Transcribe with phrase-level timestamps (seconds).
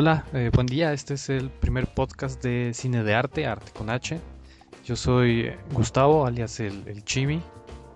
[0.00, 0.92] Hola, eh, buen día.
[0.92, 4.20] Este es el primer podcast de cine de arte, arte con H.
[4.84, 7.42] Yo soy Gustavo, alias el, el Chimi,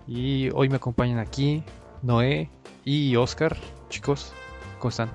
[0.05, 1.63] y hoy me acompañan aquí
[2.01, 2.49] Noé
[2.83, 3.55] y Oscar.
[3.87, 4.33] Chicos,
[4.79, 5.09] ¿cómo están?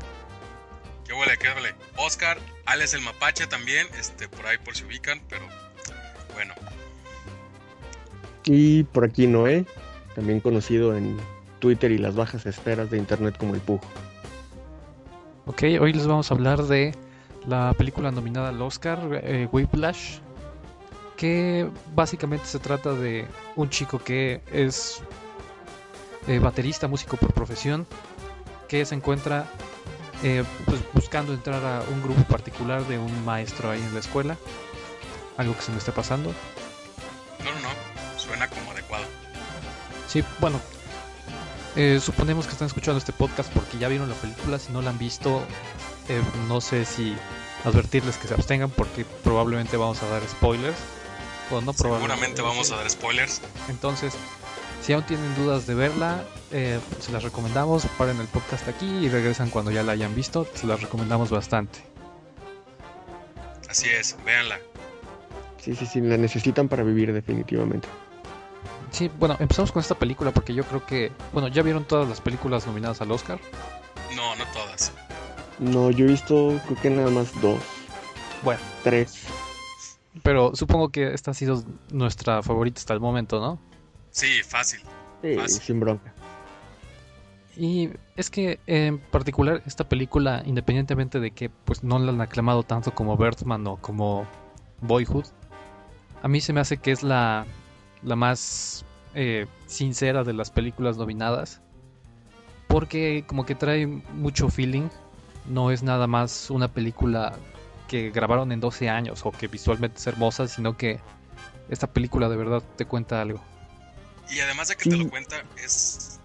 [1.06, 1.74] ¿Qué huele, qué huele?
[1.98, 5.44] Oscar, alias el Mapache también, este, por ahí por si ubican, pero
[6.32, 6.54] bueno.
[8.46, 9.66] Y por aquí Noé,
[10.14, 11.18] también conocido en
[11.58, 13.86] Twitter y las bajas esferas de internet como el Pujo.
[15.48, 16.94] Ok, hoy les vamos a hablar de
[17.46, 20.18] la película nominada al Oscar, eh, Whiplash,
[21.16, 25.02] que básicamente se trata de un chico que es
[26.26, 27.86] eh, baterista, músico por profesión,
[28.68, 29.46] que se encuentra
[30.22, 34.36] eh, pues, buscando entrar a un grupo particular de un maestro ahí en la escuela,
[35.38, 36.34] algo que se me esté pasando.
[37.42, 39.06] No, no, no, suena como adecuado.
[40.08, 40.60] Sí, bueno,
[41.78, 44.58] eh, suponemos que están escuchando este podcast porque ya vieron la película.
[44.58, 45.44] Si no la han visto,
[46.08, 47.14] eh, no sé si
[47.64, 50.76] advertirles que se abstengan porque probablemente vamos a dar spoilers.
[51.52, 53.40] O no Seguramente vamos a dar spoilers.
[53.68, 54.14] Entonces,
[54.82, 57.86] si aún tienen dudas de verla, eh, se las recomendamos.
[57.96, 60.48] Paren el podcast aquí y regresan cuando ya la hayan visto.
[60.54, 61.78] Se las recomendamos bastante.
[63.68, 64.58] Así es, véanla.
[65.62, 67.86] Sí, sí, sí, la necesitan para vivir definitivamente.
[68.90, 72.20] Sí, bueno, empezamos con esta película porque yo creo que, bueno, ¿ya vieron todas las
[72.20, 73.38] películas nominadas al Oscar?
[74.14, 74.92] No, no todas.
[75.58, 77.60] No, yo he visto creo que nada más dos.
[78.42, 78.60] Bueno.
[78.82, 79.26] Tres.
[80.22, 83.58] Pero supongo que esta ha sido nuestra favorita hasta el momento, ¿no?
[84.10, 84.80] Sí, fácil.
[85.22, 85.62] Sí, fácil.
[85.62, 86.14] sin bronca.
[87.56, 92.62] Y es que en particular esta película, independientemente de que pues no la han aclamado
[92.62, 94.26] tanto como Birdman o como
[94.80, 95.26] Boyhood,
[96.22, 97.46] a mí se me hace que es la,
[98.02, 101.60] la más eh, sincera de las películas nominadas.
[102.66, 104.88] Porque como que trae mucho feeling.
[105.46, 107.38] No es nada más una película
[107.88, 111.00] que grabaron en 12 años o que visualmente es hermosa, sino que
[111.70, 113.40] esta película de verdad te cuenta algo.
[114.30, 116.20] Y además de que te lo cuenta, es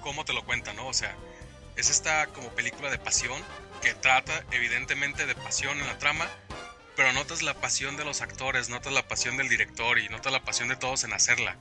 [0.00, 0.88] cómo te lo cuenta, ¿no?
[0.88, 1.14] O sea,
[1.76, 3.40] es esta como película de pasión
[3.80, 6.26] que trata evidentemente de pasión en la trama,
[6.96, 10.44] pero notas la pasión de los actores, notas la pasión del director y notas la
[10.44, 11.56] pasión de todos en hacerla.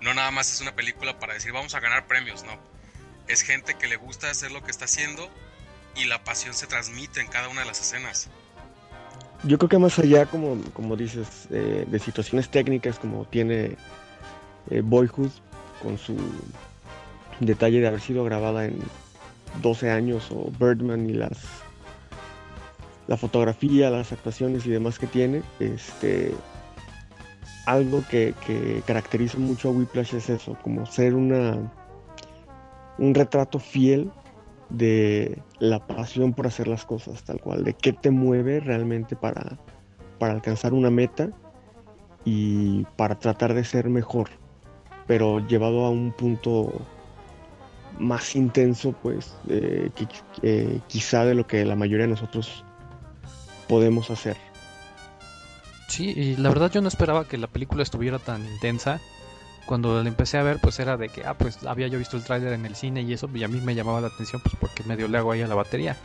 [0.00, 2.58] No nada más es una película para decir vamos a ganar premios, no.
[3.28, 5.28] Es gente que le gusta hacer lo que está haciendo
[5.96, 8.30] y la pasión se transmite en cada una de las escenas.
[9.42, 13.76] Yo creo que más allá, como, como dices, eh, de situaciones técnicas como tiene
[14.70, 15.30] eh, Boyhood,
[15.82, 16.16] con su
[17.40, 18.78] detalle de haber sido grabada en
[19.62, 21.38] 12 años, o Birdman y las
[23.10, 26.32] la fotografía, las actuaciones y demás que tiene, este
[27.66, 31.58] algo que, que caracteriza mucho a Whiplash es eso, como ser una
[32.98, 34.12] un retrato fiel
[34.68, 39.58] de la pasión por hacer las cosas, tal cual, de qué te mueve realmente para,
[40.20, 41.30] para alcanzar una meta
[42.24, 44.28] y para tratar de ser mejor,
[45.08, 46.72] pero llevado a un punto
[47.98, 49.90] más intenso, pues, eh,
[50.42, 52.64] eh, quizá de lo que la mayoría de nosotros
[53.70, 54.36] podemos hacer.
[55.86, 59.00] Sí, y la verdad yo no esperaba que la película estuviera tan intensa.
[59.64, 62.24] Cuando la empecé a ver, pues era de que, ah, pues había yo visto el
[62.24, 64.82] tráiler en el cine y eso, y a mí me llamaba la atención, pues porque
[64.82, 65.96] medio le hago ahí a la batería.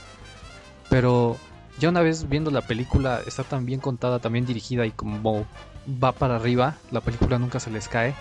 [0.91, 1.37] Pero
[1.79, 5.47] ya una vez viendo la película, está tan bien contada, también dirigida y como
[6.03, 8.13] va para arriba, la película nunca se les cae.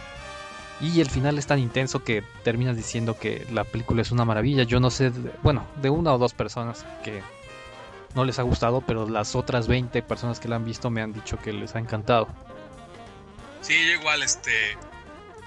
[0.80, 4.62] Y el final es tan intenso que terminas diciendo que la película es una maravilla.
[4.62, 7.22] Yo no sé, de, bueno, de una o dos personas que
[8.14, 11.12] no les ha gustado, pero las otras 20 personas que la han visto me han
[11.12, 12.28] dicho que les ha encantado.
[13.60, 14.76] Sí, igual, este.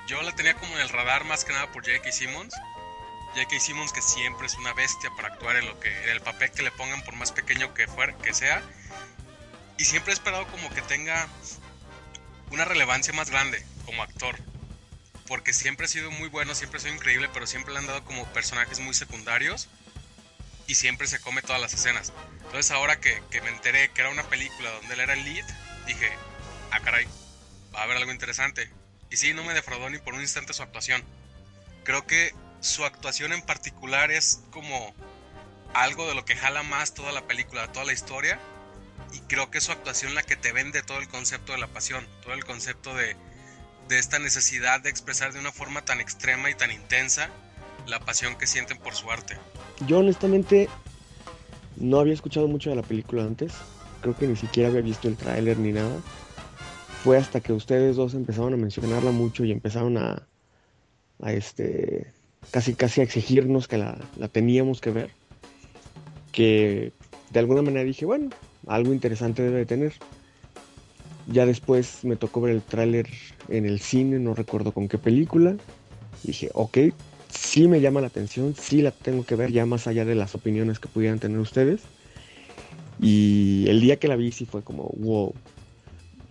[0.07, 2.11] Yo la tenía como en el radar más que nada por J.K.
[2.11, 2.53] Simmons.
[3.35, 3.59] J.K.
[3.59, 6.63] Simmons que siempre es una bestia para actuar en lo que en el papel que
[6.63, 8.61] le pongan por más pequeño que fuera, que sea.
[9.77, 11.27] Y siempre he esperado como que tenga
[12.51, 14.35] una relevancia más grande como actor.
[15.27, 18.03] porque siempre ha sido muy bueno, siempre ha sido increíble, pero siempre le han dado
[18.05, 19.67] como personajes muy secundarios
[20.67, 22.13] y siempre se come todas las escenas.
[22.43, 25.45] Entonces ahora que, que me enteré que era una película donde él era el lead,
[25.85, 26.11] dije,
[26.71, 27.07] ah caray,
[27.73, 28.69] va a haber algo interesante.
[29.09, 31.03] Y sí, no me defraudó ni por un instante su actuación.
[31.83, 34.93] Creo que su actuación en particular es como
[35.73, 38.39] algo de lo que jala más toda la película, toda la historia.
[39.13, 41.67] Y creo que es su actuación la que te vende todo el concepto de la
[41.67, 43.15] pasión, todo el concepto de,
[43.87, 47.29] de esta necesidad de expresar de una forma tan extrema y tan intensa
[47.85, 49.37] la pasión que sienten por su arte.
[49.85, 50.67] Yo honestamente
[51.79, 53.53] no había escuchado mucho de la película antes,
[54.01, 55.99] creo que ni siquiera había visto el tráiler ni nada.
[57.03, 60.27] Fue hasta que ustedes dos empezaron a mencionarla mucho y empezaron a,
[61.21, 62.11] a este
[62.51, 65.11] casi casi a exigirnos que la, la teníamos que ver,
[66.31, 66.91] que
[67.31, 68.29] de alguna manera dije, bueno,
[68.67, 69.93] algo interesante debe de tener.
[71.31, 73.07] Ya después me tocó ver el tráiler
[73.49, 75.55] en el cine, no recuerdo con qué película.
[76.23, 76.77] Dije, ok,
[77.29, 80.35] sí me llama la atención, sí la tengo que ver ya más allá de las
[80.35, 81.81] opiniones que pudieran tener ustedes.
[82.99, 85.33] Y el día que la vi sí fue como, wow.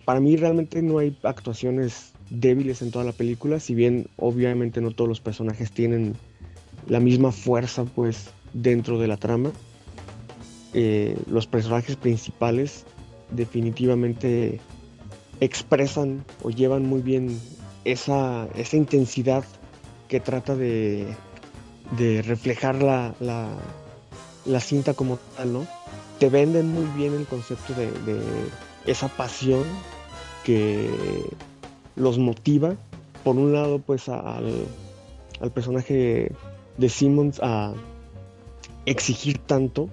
[0.05, 4.91] Para mí realmente no hay actuaciones débiles en toda la película, si bien obviamente no
[4.91, 6.13] todos los personajes tienen
[6.87, 9.51] la misma fuerza pues dentro de la trama.
[10.73, 12.85] Eh, los personajes principales
[13.31, 14.59] definitivamente
[15.39, 17.39] expresan o llevan muy bien
[17.85, 19.43] esa, esa intensidad
[20.07, 21.07] que trata de,
[21.97, 23.13] de reflejar la,
[24.45, 25.67] la, cinta como tal, ¿no?
[26.19, 28.21] Te venden muy bien el concepto de, de
[28.85, 29.63] esa pasión
[30.43, 30.89] que
[31.95, 32.75] los motiva,
[33.23, 34.65] por un lado, pues al,
[35.41, 36.31] al personaje
[36.77, 37.73] de Simmons a
[38.85, 39.89] exigir tanto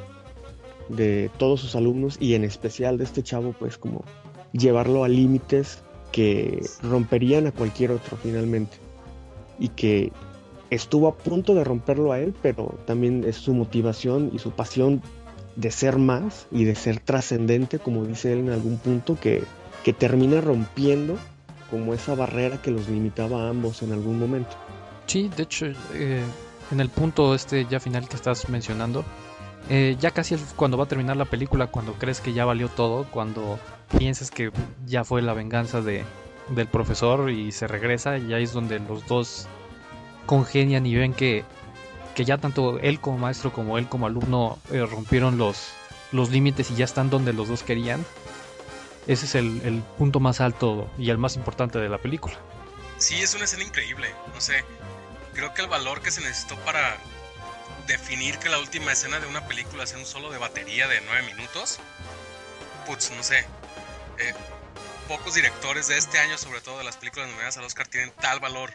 [0.88, 4.04] de todos sus alumnos y en especial de este chavo, pues como
[4.52, 5.82] llevarlo a límites
[6.12, 8.76] que romperían a cualquier otro finalmente
[9.58, 10.12] y que
[10.70, 15.02] estuvo a punto de romperlo a él, pero también es su motivación y su pasión
[15.56, 19.44] de ser más y de ser trascendente, como dice él en algún punto, que,
[19.84, 21.16] que termina rompiendo
[21.70, 24.56] como esa barrera que los limitaba a ambos en algún momento.
[25.06, 26.22] Sí, de hecho, eh,
[26.70, 29.04] en el punto este ya final que estás mencionando,
[29.70, 33.06] eh, ya casi cuando va a terminar la película, cuando crees que ya valió todo,
[33.10, 33.58] cuando
[33.98, 34.50] piensas que
[34.86, 36.04] ya fue la venganza de,
[36.48, 39.48] del profesor y se regresa y ahí es donde los dos
[40.26, 41.44] congenian y ven que,
[42.14, 45.72] que ya tanto él como maestro como él como alumno eh, rompieron los,
[46.12, 48.04] los límites y ya están donde los dos querían.
[49.06, 52.36] Ese es el, el, punto más alto y el más importante de la película.
[52.96, 54.08] Sí, es una escena increíble.
[54.32, 54.64] No sé,
[55.34, 56.96] creo que el valor que se necesitó para
[57.86, 61.22] definir que la última escena de una película sea un solo de batería de nueve
[61.34, 61.80] minutos,
[62.86, 63.40] putz, no sé.
[64.18, 64.32] Eh,
[65.04, 68.40] pocos directores de este año, sobre todo de las películas nominadas al Oscar, tienen tal
[68.40, 68.72] valor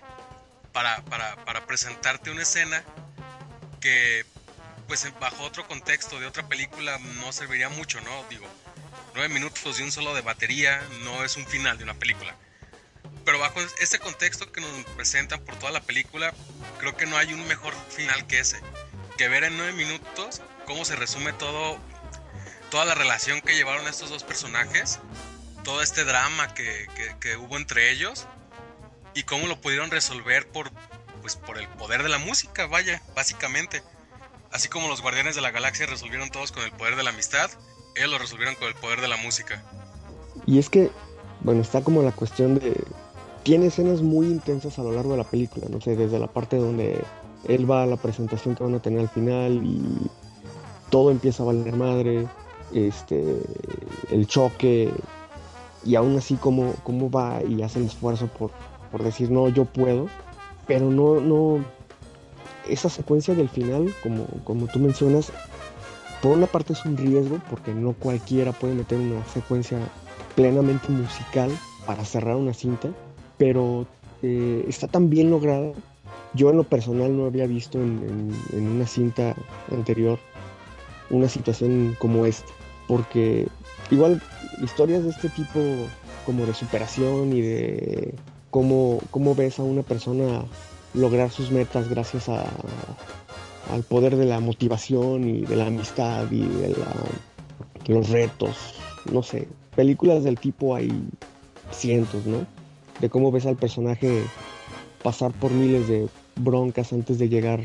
[0.72, 2.84] para, para, para presentarte una escena
[3.80, 4.26] que,
[4.88, 8.26] pues bajo otro contexto de otra película, no serviría mucho, ¿no?
[8.30, 8.48] Digo,
[9.14, 12.36] nueve minutos de un solo de batería no es un final de una película.
[13.26, 16.34] Pero bajo este contexto que nos presentan por toda la película,
[16.80, 18.60] creo que no hay un mejor final que ese.
[19.18, 21.78] Que ver en nueve minutos cómo se resume todo,
[22.72, 25.00] toda la relación que llevaron estos dos personajes
[25.70, 26.88] todo este drama que,
[27.20, 28.26] que, hubo entre ellos
[29.14, 30.72] y cómo lo pudieron resolver por,
[31.22, 33.84] pues, por el poder de la música, vaya, básicamente.
[34.52, 37.52] Así como los Guardianes de la Galaxia resolvieron todos con el poder de la amistad,
[37.96, 39.64] ellos lo resolvieron con el poder de la música.
[40.48, 40.90] Y es que,
[41.42, 42.84] bueno, está como la cuestión de...
[43.44, 46.58] Tiene escenas muy intensas a lo largo de la película, no sé, desde la parte
[46.58, 47.00] donde
[47.48, 50.10] él va a la presentación que van a tener al final y
[50.90, 52.28] todo empieza a valer madre,
[52.74, 53.24] este,
[54.10, 54.92] el choque,
[55.86, 58.52] y aún así cómo, cómo va y hace el esfuerzo por,
[58.92, 60.08] por decir no, yo puedo,
[60.68, 61.64] pero no, no,
[62.68, 65.32] esa secuencia del final, como, como tú mencionas,
[66.22, 69.80] por una parte es un riesgo porque no cualquiera puede meter una secuencia
[70.36, 71.50] plenamente musical
[71.86, 72.90] para cerrar una cinta,
[73.38, 73.88] pero
[74.22, 75.72] eh, está tan bien lograda.
[76.36, 79.36] Yo en lo personal no había visto en, en una cinta
[79.72, 80.20] anterior
[81.10, 82.52] una situación como esta,
[82.88, 83.48] porque
[83.90, 84.22] igual
[84.62, 85.60] historias de este tipo
[86.26, 88.14] como de superación y de
[88.50, 90.44] cómo, cómo ves a una persona
[90.94, 92.46] lograr sus metas gracias a,
[93.72, 96.76] al poder de la motivación y de la amistad y de
[97.88, 98.76] los retos,
[99.12, 100.92] no sé, películas del tipo hay
[101.72, 102.46] cientos, ¿no?
[103.00, 104.24] De cómo ves al personaje
[105.04, 107.62] pasar por miles de broncas antes de llegar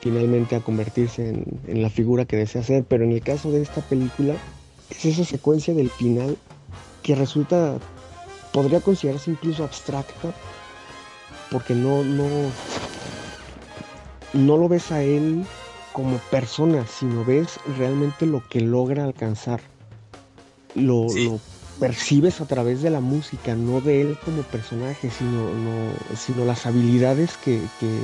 [0.00, 1.30] finalmente a convertirse
[1.66, 4.34] en la figura que desea ser, pero en el caso de esta película
[4.90, 6.36] es esa secuencia del final
[7.02, 7.78] que resulta,
[8.52, 10.34] podría considerarse incluso abstracta,
[11.50, 12.26] porque no, no,
[14.32, 15.44] no lo ves a él
[15.92, 19.60] como persona, sino ves realmente lo que logra alcanzar.
[20.74, 21.40] Lo, lo
[21.78, 26.66] percibes a través de la música, no de él como personaje, sino, no, sino las
[26.66, 28.00] habilidades que, que,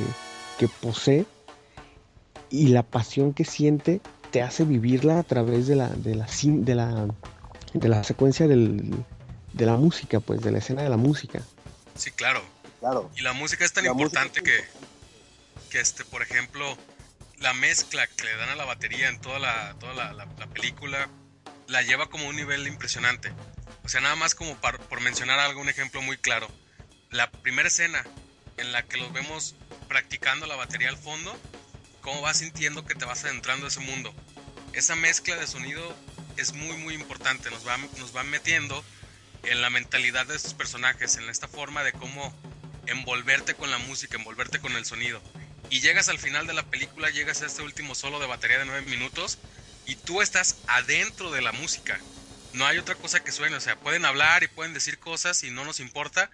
[0.58, 1.26] que posee
[2.50, 4.00] y la pasión que siente
[4.32, 7.06] te hace vivirla a través de la, de la, de la,
[7.74, 9.04] de la secuencia del,
[9.52, 11.42] de la música, pues, de la escena de la música.
[11.94, 12.42] Sí, claro.
[12.80, 13.10] claro.
[13.14, 14.64] Y la música es tan importante que,
[15.70, 16.78] que, este, por ejemplo,
[17.40, 21.08] la mezcla que le dan a la batería en toda la, toda la, película
[21.68, 23.32] la lleva como un nivel impresionante.
[23.84, 26.48] O sea, nada más como por mencionar algo, un ejemplo muy claro.
[27.10, 28.02] La primera escena
[28.56, 29.56] en la que los vemos
[29.88, 31.36] practicando la batería al fondo,
[32.02, 34.12] cómo vas sintiendo que te vas adentrando a ese mundo.
[34.74, 35.96] Esa mezcla de sonido
[36.36, 38.84] es muy muy importante, nos va, nos va metiendo
[39.44, 42.34] en la mentalidad de estos personajes, en esta forma de cómo
[42.86, 45.22] envolverte con la música, envolverte con el sonido.
[45.70, 48.66] Y llegas al final de la película, llegas a este último solo de batería de
[48.66, 49.38] 9 minutos
[49.86, 51.98] y tú estás adentro de la música.
[52.52, 55.50] No hay otra cosa que suene, o sea, pueden hablar y pueden decir cosas y
[55.50, 56.30] no nos importa,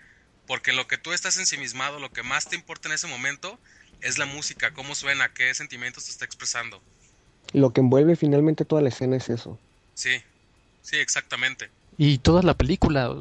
[0.46, 3.60] porque lo que tú estás ensimismado, lo que más te importa en ese momento
[4.00, 6.80] es la música, cómo suena, qué sentimientos te está expresando.
[7.52, 9.58] Lo que envuelve finalmente toda la escena es eso.
[9.94, 10.22] Sí,
[10.82, 11.70] sí, exactamente.
[11.96, 13.14] Y toda la película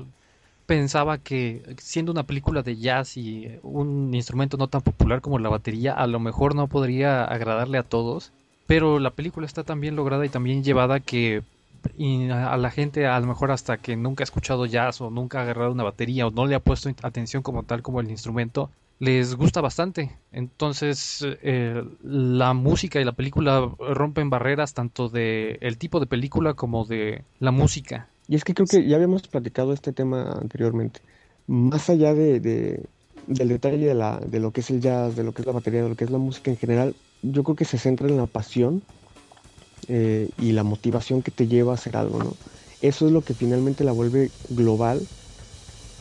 [0.65, 5.49] pensaba que siendo una película de jazz y un instrumento no tan popular como la
[5.49, 8.31] batería, a lo mejor no podría agradarle a todos,
[8.67, 11.41] pero la película está tan bien lograda y también llevada que
[12.31, 15.43] a la gente a lo mejor hasta que nunca ha escuchado jazz o nunca ha
[15.43, 18.69] agarrado una batería o no le ha puesto atención como tal como el instrumento,
[18.99, 20.19] les gusta bastante.
[20.31, 26.53] Entonces, eh, la música y la película rompen barreras tanto de el tipo de película
[26.55, 28.09] como de la música.
[28.27, 31.01] Y es que creo que ya habíamos platicado este tema anteriormente.
[31.47, 32.39] Más allá de,
[33.25, 35.53] del detalle de, la, de lo que es el jazz, de lo que es la
[35.53, 38.17] batería, de lo que es la música en general, yo creo que se centra en
[38.17, 38.85] la pasión
[39.87, 42.39] eh, y la motivación que te lleva a hacer algo, ¿no?
[42.79, 45.09] Eso es lo que finalmente la vuelve global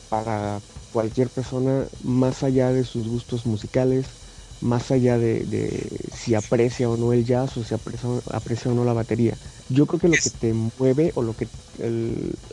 [0.09, 0.62] para
[0.97, 4.07] cualquier persona, más allá de sus gustos musicales,
[4.62, 5.45] más allá de,
[6.17, 9.35] si aprecia o no el jazz o si aprecia, aprecia o no la batería.
[9.69, 11.49] Yo creo que lo que te mueve o lo que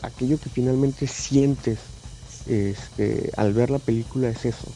[0.02, 1.78] aquello que finalmente sientes
[2.46, 4.68] este, al ver la película es eso.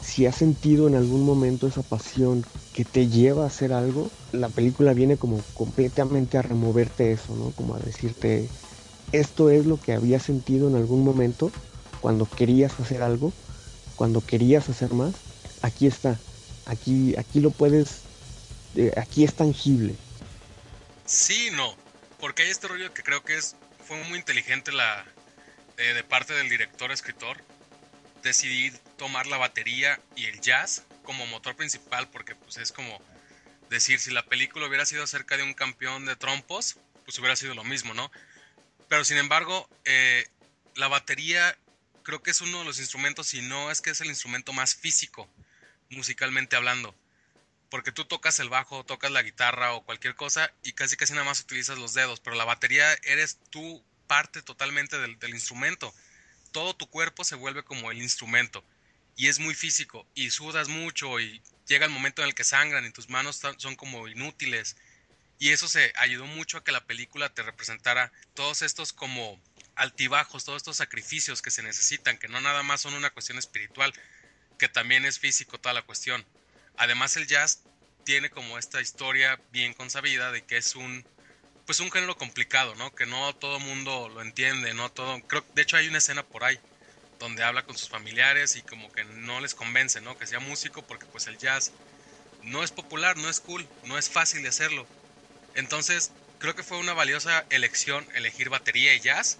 [0.00, 4.48] Si has sentido en algún momento esa pasión que te lleva a hacer algo, la
[4.48, 7.50] película viene como completamente a removerte eso, ¿no?
[7.50, 8.48] Como a decirte,
[9.12, 11.50] esto es lo que había sentido en algún momento
[12.00, 13.32] cuando querías hacer algo,
[13.96, 15.14] cuando querías hacer más,
[15.62, 16.18] aquí está,
[16.66, 18.02] aquí, aquí lo puedes,
[18.74, 19.94] eh, aquí es tangible.
[21.04, 21.74] Sí, no,
[22.20, 25.04] porque hay este rollo que creo que es fue muy inteligente la
[25.78, 27.38] eh, de parte del director escritor
[28.22, 33.00] decidir tomar la batería y el jazz como motor principal porque pues es como
[33.70, 37.54] decir si la película hubiera sido acerca de un campeón de trompos pues hubiera sido
[37.54, 38.10] lo mismo no
[38.88, 40.26] pero sin embargo eh,
[40.74, 41.56] la batería
[42.06, 44.76] creo que es uno de los instrumentos si no es que es el instrumento más
[44.76, 45.28] físico
[45.90, 46.94] musicalmente hablando
[47.68, 51.24] porque tú tocas el bajo, tocas la guitarra o cualquier cosa y casi casi nada
[51.24, 55.92] más utilizas los dedos, pero la batería eres tú parte totalmente del, instrumento.
[56.52, 58.64] Todo tu cuerpo se vuelve como el instrumento
[59.16, 62.86] y es muy físico y sudas mucho y llega el momento en el que sangran
[62.86, 64.76] y tus manos son como inútiles
[65.40, 69.40] y eso se ayudó mucho a que la película te representara todos estos como
[69.76, 73.92] altibajos, todos estos sacrificios que se necesitan, que no nada más son una cuestión espiritual,
[74.58, 76.24] que también es físico toda la cuestión.
[76.76, 77.62] Además el jazz
[78.04, 81.06] tiene como esta historia bien consabida de que es un
[81.66, 82.94] pues un género complicado, ¿no?
[82.94, 86.44] Que no todo mundo lo entiende, no todo, creo de hecho hay una escena por
[86.44, 86.60] ahí
[87.18, 90.16] donde habla con sus familiares y como que no les convence, ¿no?
[90.16, 91.72] Que sea músico porque pues el jazz
[92.42, 94.86] no es popular, no es cool, no es fácil de hacerlo.
[95.54, 99.38] Entonces, creo que fue una valiosa elección elegir batería y jazz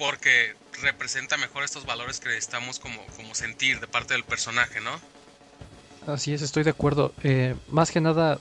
[0.00, 4.98] porque representa mejor estos valores que necesitamos como, como sentir de parte del personaje, ¿no?
[6.10, 7.12] Así es, estoy de acuerdo.
[7.22, 8.40] Eh, más que nada,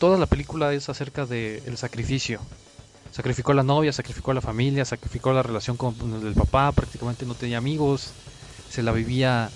[0.00, 2.40] toda la película es acerca del sacrificio.
[3.12, 5.94] Sacrificó a la novia, sacrificó a la familia, sacrificó la relación con
[6.26, 8.10] el papá, prácticamente no tenía amigos,
[8.68, 9.50] se la vivía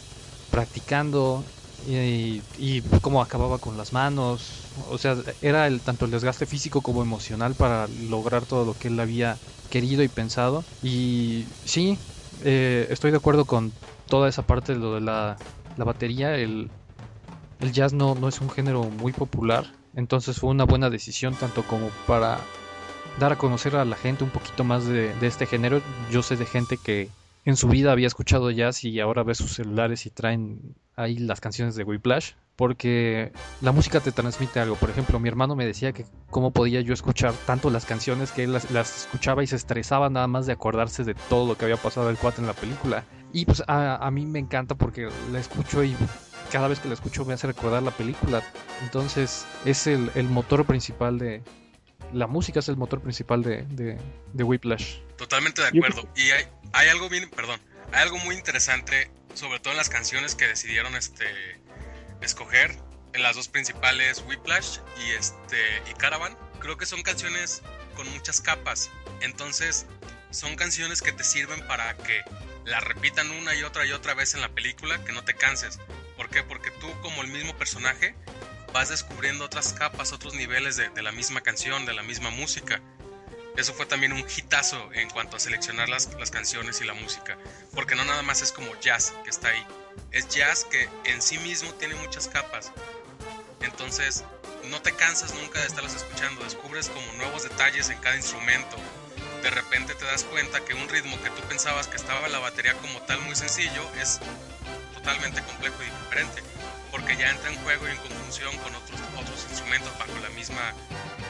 [0.53, 1.45] practicando
[1.87, 4.69] y, y cómo acababa con las manos.
[4.89, 8.89] O sea, era el, tanto el desgaste físico como emocional para lograr todo lo que
[8.89, 9.37] él había
[9.71, 10.65] querido y pensado.
[10.83, 11.99] Y sí,
[12.43, 13.73] eh, estoy de acuerdo con
[14.07, 15.37] toda esa parte de lo de la,
[15.77, 16.71] la batería, el,
[17.61, 21.63] el jazz no, no es un género muy popular, entonces fue una buena decisión tanto
[21.65, 22.39] como para
[23.19, 25.83] dar a conocer a la gente un poquito más de, este género.
[26.11, 27.11] Yo sé de gente que
[27.45, 31.41] en su vida había escuchado jazz y ahora ve sus celulares y traen ahí las
[31.41, 34.75] canciones de Whiplash, porque la música te transmite algo.
[34.75, 38.45] Por ejemplo, mi hermano me decía que cómo podía yo escuchar tanto las canciones que
[38.45, 38.65] él las,
[39.05, 42.17] escuchaba y se estresaba nada más de acordarse de todo lo que había pasado el
[42.19, 43.05] cuate en la película.
[43.33, 45.95] Y pues a, mí me encanta porque la escucho y
[46.51, 48.43] cada vez que la escucho me hace recordar la película.
[48.83, 51.43] Entonces es el, motor principal de...
[52.13, 53.67] La música es el motor principal de,
[54.33, 55.01] de, Whiplash.
[55.17, 56.09] Totalmente de acuerdo.
[56.17, 57.61] Y hay, hay algo bien, perdón,
[57.93, 61.27] hay algo muy interesante, sobre todo en las canciones que decidieron este
[62.21, 62.77] escoger,
[63.13, 65.57] en las dos principales, Whiplash y este
[65.91, 66.37] y Caravan.
[66.59, 67.63] Creo que son canciones
[67.95, 68.91] con muchas capas.
[69.21, 69.87] Entonces,
[70.31, 72.23] son canciones que te sirven para que
[72.65, 75.79] la repitan una y otra y otra vez en la película, que no te canses.
[76.17, 76.43] ¿Por qué?
[76.43, 78.15] Porque tú como el mismo personaje
[78.73, 82.83] vas descubriendo otras capas, otros niveles de, de la misma canción, de la misma música
[83.59, 87.37] eso fue también un hitazo en cuanto a seleccionar las, las canciones y la música,
[87.75, 89.67] porque no nada más es como jazz que está ahí,
[90.13, 92.71] es jazz que en sí mismo tiene muchas capas.
[93.61, 94.23] Entonces,
[94.71, 98.77] no te cansas nunca de estarlas escuchando, descubres como nuevos detalles en cada instrumento.
[99.43, 102.75] De repente te das cuenta que un ritmo que tú pensabas que estaba la batería
[102.75, 104.21] como tal muy sencillo es
[104.95, 106.43] totalmente complejo y diferente,
[106.91, 110.75] porque ya entra en juego y en conjunción con otros, otros instrumentos bajo la misma,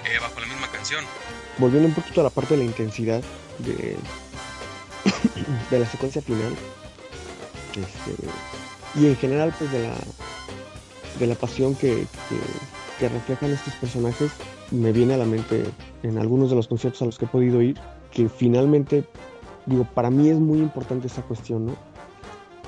[0.04, 1.04] eh, bajo la misma canción.
[1.58, 3.22] Volviendo un poquito a la parte de la intensidad
[3.58, 3.96] de,
[5.70, 6.54] de la secuencia final
[7.70, 8.28] este,
[8.94, 9.94] y en general pues de la
[11.18, 12.06] de la pasión que,
[12.98, 14.30] que, reflejan estos personajes
[14.70, 15.64] me viene a la mente
[16.02, 17.78] en algunos de los conciertos a los que he podido ir
[18.10, 19.04] que finalmente
[19.66, 21.76] digo para mí es muy importante esa cuestión no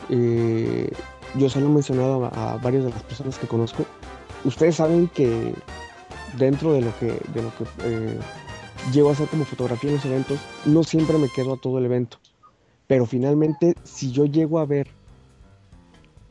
[0.08, 0.90] eh,
[1.36, 3.84] yo se lo he mencionado a, varias de las personas que conozco
[4.44, 5.54] ustedes saben que
[6.38, 8.18] dentro de lo que de lo que eh,
[8.92, 11.84] llego a hacer como fotografía en los eventos, no siempre me quedo a todo el
[11.84, 12.18] evento.
[12.86, 14.88] Pero finalmente, si yo llego a ver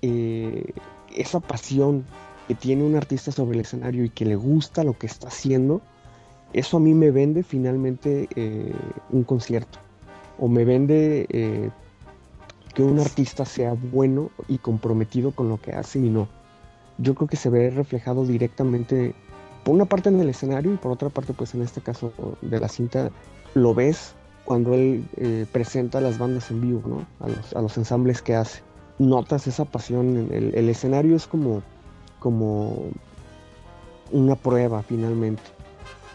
[0.02, 0.74] eh,
[1.16, 2.06] esa pasión
[2.48, 5.82] que tiene un artista sobre el escenario y que le gusta lo que está haciendo,
[6.52, 8.74] eso a mí me vende finalmente eh,
[9.12, 9.80] un concierto.
[10.40, 11.28] O me vende
[12.80, 16.30] que un artista sea bueno y comprometido con lo que hace y no.
[16.98, 19.14] Yo creo que se ve reflejado directamente
[19.66, 22.58] por una parte en el escenario y por otra parte, pues en este caso de
[22.58, 23.12] la cinta,
[23.54, 24.14] lo ves
[24.46, 27.06] cuando él eh, presenta las bandas en vivo, ¿no?
[27.20, 28.62] A los, a ensambles que hace.
[28.98, 31.62] Notas esa pasión, el, el, escenario es como,
[32.20, 32.92] como
[34.10, 35.44] una prueba finalmente.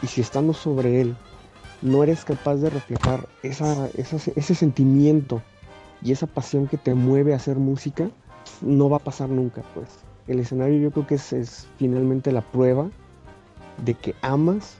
[0.02, 1.14] Y si estando sobre él
[1.82, 5.42] no eres capaz de reflejar ese sentimiento
[6.04, 8.10] y esa pasión que te mueve a hacer música,
[8.60, 9.88] no va a pasar nunca, pues.
[10.28, 12.90] El escenario yo creo que es, finalmente la prueba
[13.78, 14.76] de que amas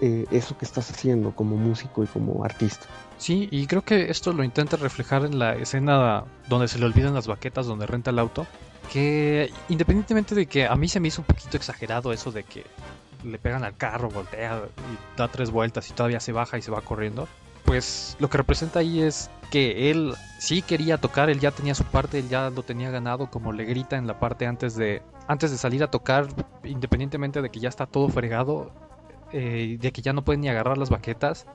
[0.00, 2.86] eh, eso que estás haciendo como músico y como artista.
[3.18, 7.14] Sí, y creo que esto lo intenta reflejar en la escena donde se le olvidan
[7.14, 8.46] las baquetas, donde renta el auto.
[8.92, 12.64] Que independientemente de que a mí se me hizo un poquito exagerado eso de que
[13.24, 16.70] le pegan al carro, voltea y da tres vueltas y todavía se baja y se
[16.70, 17.26] va corriendo
[17.66, 21.84] pues lo que representa ahí es que él sí quería tocar, él ya tenía su
[21.84, 25.50] parte, él ya lo tenía ganado, como le grita en la parte antes de, antes
[25.50, 26.28] de salir a tocar,
[26.64, 28.72] independientemente de que ya está todo fregado,
[29.32, 31.46] eh, de que ya no puede ni agarrar las baquetas,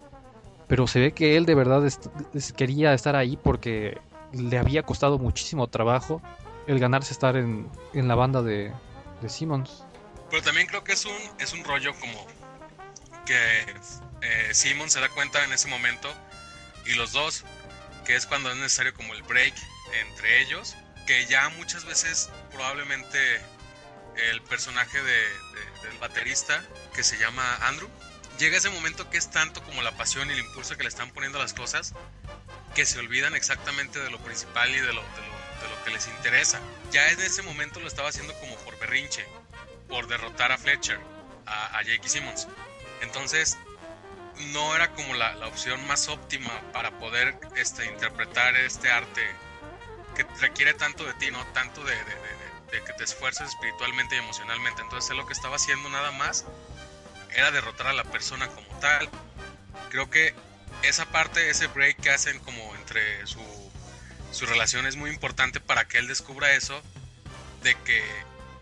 [0.67, 1.83] pero se ve que él de verdad
[2.55, 3.97] quería estar ahí porque
[4.33, 6.21] le había costado muchísimo trabajo
[6.67, 8.71] el ganarse estar en, en la banda de,
[9.21, 9.83] de Simmons.
[10.29, 12.25] Pero también creo que es un, es un rollo como
[13.25, 13.35] que
[14.21, 16.13] eh, Simon se da cuenta en ese momento
[16.85, 17.43] y los dos,
[18.05, 19.53] que es cuando es necesario como el break
[19.93, 23.41] entre ellos, que ya muchas veces probablemente
[24.15, 25.23] el personaje de,
[25.83, 27.89] del baterista que se llama Andrew,
[28.37, 31.11] llega ese momento que es tanto como la pasión y el impulso que le están
[31.11, 31.93] poniendo las cosas,
[32.75, 36.59] que se olvidan exactamente de lo principal y de lo, de lo, que les interesa.
[36.91, 39.25] Ya en ese momento lo estaba haciendo como por berrinche,
[39.87, 40.99] por derrotar a Fletcher,
[41.47, 42.47] a, a Jake Simmons.
[43.01, 43.57] Entonces,
[44.53, 49.21] no era como la, opción más óptima para poder este, interpretar este arte
[50.15, 51.45] que requiere tanto de ti, ¿no?
[51.47, 51.95] Tanto de,
[52.71, 54.81] que te esfuerces espiritualmente y emocionalmente.
[54.81, 56.45] Entonces él lo que estaba haciendo nada más
[57.31, 59.09] era derrotar a la persona como tal.
[59.89, 60.33] Creo que
[60.83, 63.41] esa parte, ese break que hacen como entre su,
[64.31, 66.81] su relación es muy importante para que él descubra eso,
[67.61, 68.03] de que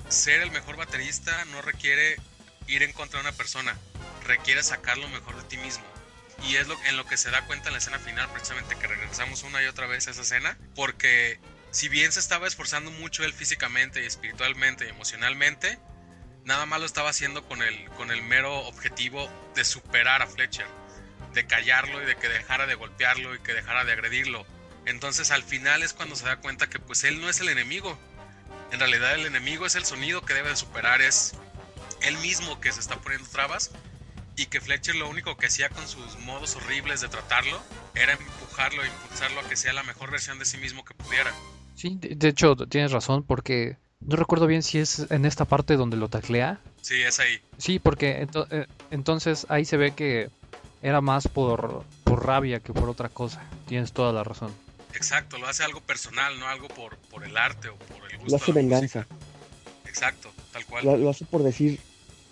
[0.10, 2.18] ser el mejor baterista no requiere
[2.70, 3.78] ir en contra de una persona,
[4.24, 5.84] requiere sacar lo mejor de ti mismo.
[6.48, 8.88] Y es lo, en lo que se da cuenta en la escena final, precisamente que
[8.88, 11.40] regresamos una y otra vez a esa escena, porque
[11.72, 15.80] si bien se estaba esforzando mucho él físicamente y espiritualmente y emocionalmente,
[16.46, 20.68] nada más lo estaba haciendo con el, con el mero objetivo de superar a Fletcher,
[21.34, 24.46] de callarlo y de que dejara de golpearlo y que dejara de agredirlo.
[24.86, 28.00] Entonces al final es cuando se da cuenta que pues él no es el enemigo.
[28.72, 31.34] En realidad el enemigo es el sonido que debe de superar, es
[32.02, 33.72] él mismo que se está poniendo trabas
[34.36, 37.60] y que Fletcher lo único que hacía con sus modos horribles de tratarlo
[37.94, 41.34] era empujarlo, impulsarlo a que sea la mejor versión de sí mismo que pudiera.
[41.76, 45.98] Sí, de, hecho tienes razón porque no recuerdo bien si es en esta parte donde
[45.98, 46.60] lo taclea.
[46.82, 47.42] Sí, es ahí.
[47.58, 50.30] Sí, porque eh, entonces ahí se ve que
[50.82, 53.42] era más por, por rabia que por otra cosa.
[53.68, 54.54] Tienes toda la razón.
[54.94, 58.32] Exacto, lo hace algo personal, no algo por, por el arte o por el gusto.
[58.32, 59.06] Lo hace venganza.
[59.86, 60.32] Exacto,
[60.84, 61.80] lo, hace por decir,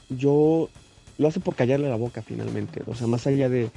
[0.10, 0.70] yo
[1.18, 2.82] lo hace por callarle la boca finalmente.
[2.88, 3.70] O sea, más allá de,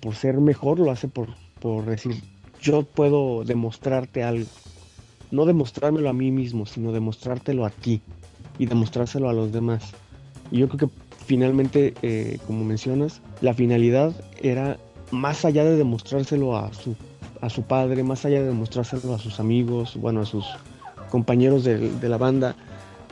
[0.00, 1.28] por ser mejor, lo hace por,
[1.60, 2.22] por decir,
[2.60, 4.48] yo puedo demostrarte algo.
[5.30, 8.00] No demostrármelo a mí mismo, sino demostrártelo a ti
[8.58, 9.92] y demostrárselo a los demás.
[10.50, 10.94] Y yo creo que
[11.26, 14.78] finalmente, eh, como mencionas, la finalidad era
[15.10, 16.94] más allá de demostrárselo a su,
[17.40, 20.46] a su padre, más allá de demostrárselo a sus amigos, bueno, a sus
[21.10, 22.56] compañeros de, de la banda,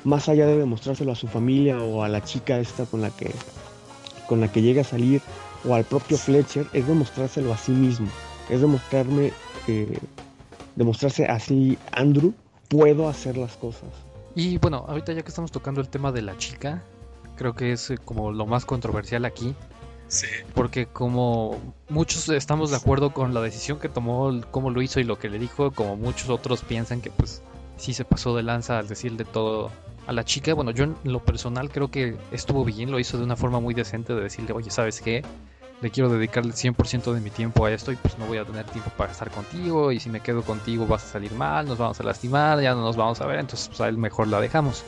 [0.04, 3.30] más allá de demostrárselo a su familia o a la chica esta con la que
[4.26, 5.20] con la que llega a salir
[5.68, 8.08] o al propio Fletcher es demostrárselo a sí mismo.
[8.48, 9.32] Es demostrarme
[9.68, 9.98] eh,
[10.74, 12.32] demostrarse así Andrew
[12.68, 13.90] puedo hacer las cosas.
[14.34, 16.82] Y bueno ahorita ya que estamos tocando el tema de la chica
[17.36, 19.54] creo que es eh, como lo más controversial aquí.
[20.08, 20.26] Sí.
[20.54, 25.04] Porque como muchos estamos de acuerdo con la decisión que tomó, cómo lo hizo y
[25.04, 27.42] lo que le dijo, como muchos otros piensan que pues
[27.78, 29.70] sí se pasó de lanza al decirle todo
[30.06, 33.24] a la chica, bueno, yo en lo personal creo que estuvo bien, lo hizo de
[33.24, 35.24] una forma muy decente de decirle, oye, ¿sabes qué?
[35.80, 38.44] Le quiero dedicar el 100% de mi tiempo a esto y pues no voy a
[38.44, 41.78] tener tiempo para estar contigo y si me quedo contigo vas a salir mal, nos
[41.78, 44.40] vamos a lastimar, ya no nos vamos a ver, entonces pues a él mejor la
[44.40, 44.84] dejamos.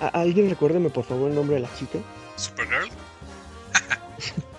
[0.00, 1.98] ¿Alguien recuérdeme por favor el nombre de la chica?
[2.36, 2.88] Supergirl.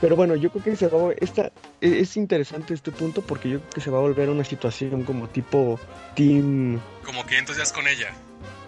[0.00, 3.60] Pero bueno, yo creo que se va esta e, es interesante este punto porque yo
[3.60, 5.78] creo que se va a volver una situación como tipo
[6.14, 8.12] team como que entonces con ella.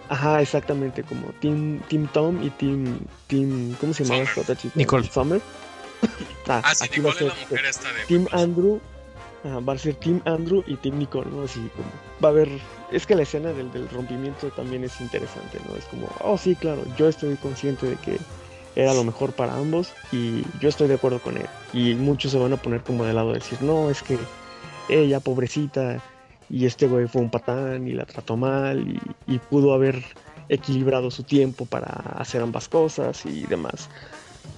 [0.09, 4.73] Ajá, exactamente, como Team, team Tom y Team, team ¿cómo se llama esta otra chica?
[4.75, 5.07] Nicole.
[5.07, 5.39] Summer.
[6.47, 8.81] ah, ah sí, Nicole es la mujer esta de Team Andrew,
[9.45, 11.43] va a ser Team Andrew y Team Nicole, ¿no?
[11.43, 11.89] Así como,
[12.23, 12.49] va a haber,
[12.91, 15.75] es que la escena del, del rompimiento también es interesante, ¿no?
[15.75, 18.17] Es como, oh sí, claro, yo estoy consciente de que
[18.75, 21.45] era lo mejor para ambos y yo estoy de acuerdo con él.
[21.73, 24.17] Y muchos se van a poner como de lado de decir, no, es que
[24.89, 26.01] ella, pobrecita,
[26.49, 30.03] y este güey fue un patán y la trató mal y, pudo haber
[30.49, 33.89] equilibrado su tiempo para hacer ambas cosas y demás.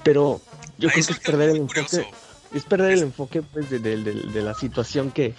[0.03, 0.41] Pero
[0.77, 2.05] yo creo que es perder el enfoque,
[2.53, 5.33] es perder el enfoque pues, de, la situación que,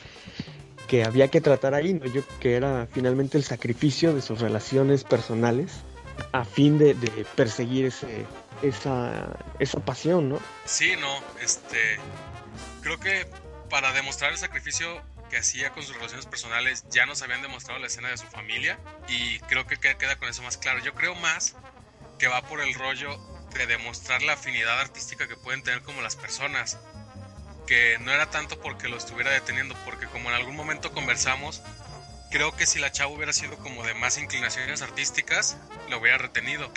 [0.86, 2.06] que había que tratar ahí, ¿no?
[2.06, 5.72] Yo que era finalmente el sacrificio de sus relaciones personales
[6.32, 6.94] a fin de,
[7.34, 8.26] perseguir ese,
[8.62, 10.38] esa, esa pasión, ¿no?
[10.64, 11.98] Sí, no, este,
[12.82, 13.26] creo que
[13.70, 17.86] para demostrar el sacrificio que hacía con sus relaciones personales ya nos habían demostrado la
[17.86, 20.80] escena de su familia y creo que queda con eso más claro.
[20.80, 21.56] Yo creo más
[22.18, 23.16] que va por el rollo
[23.54, 26.78] de demostrar la afinidad artística que pueden tener como las personas,
[27.66, 31.62] que no era tanto porque lo estuviera deteniendo, porque como en algún momento conversamos,
[32.30, 35.56] creo que si la chava hubiera sido como de más inclinaciones artísticas,
[35.88, 36.70] lo hubiera retenido,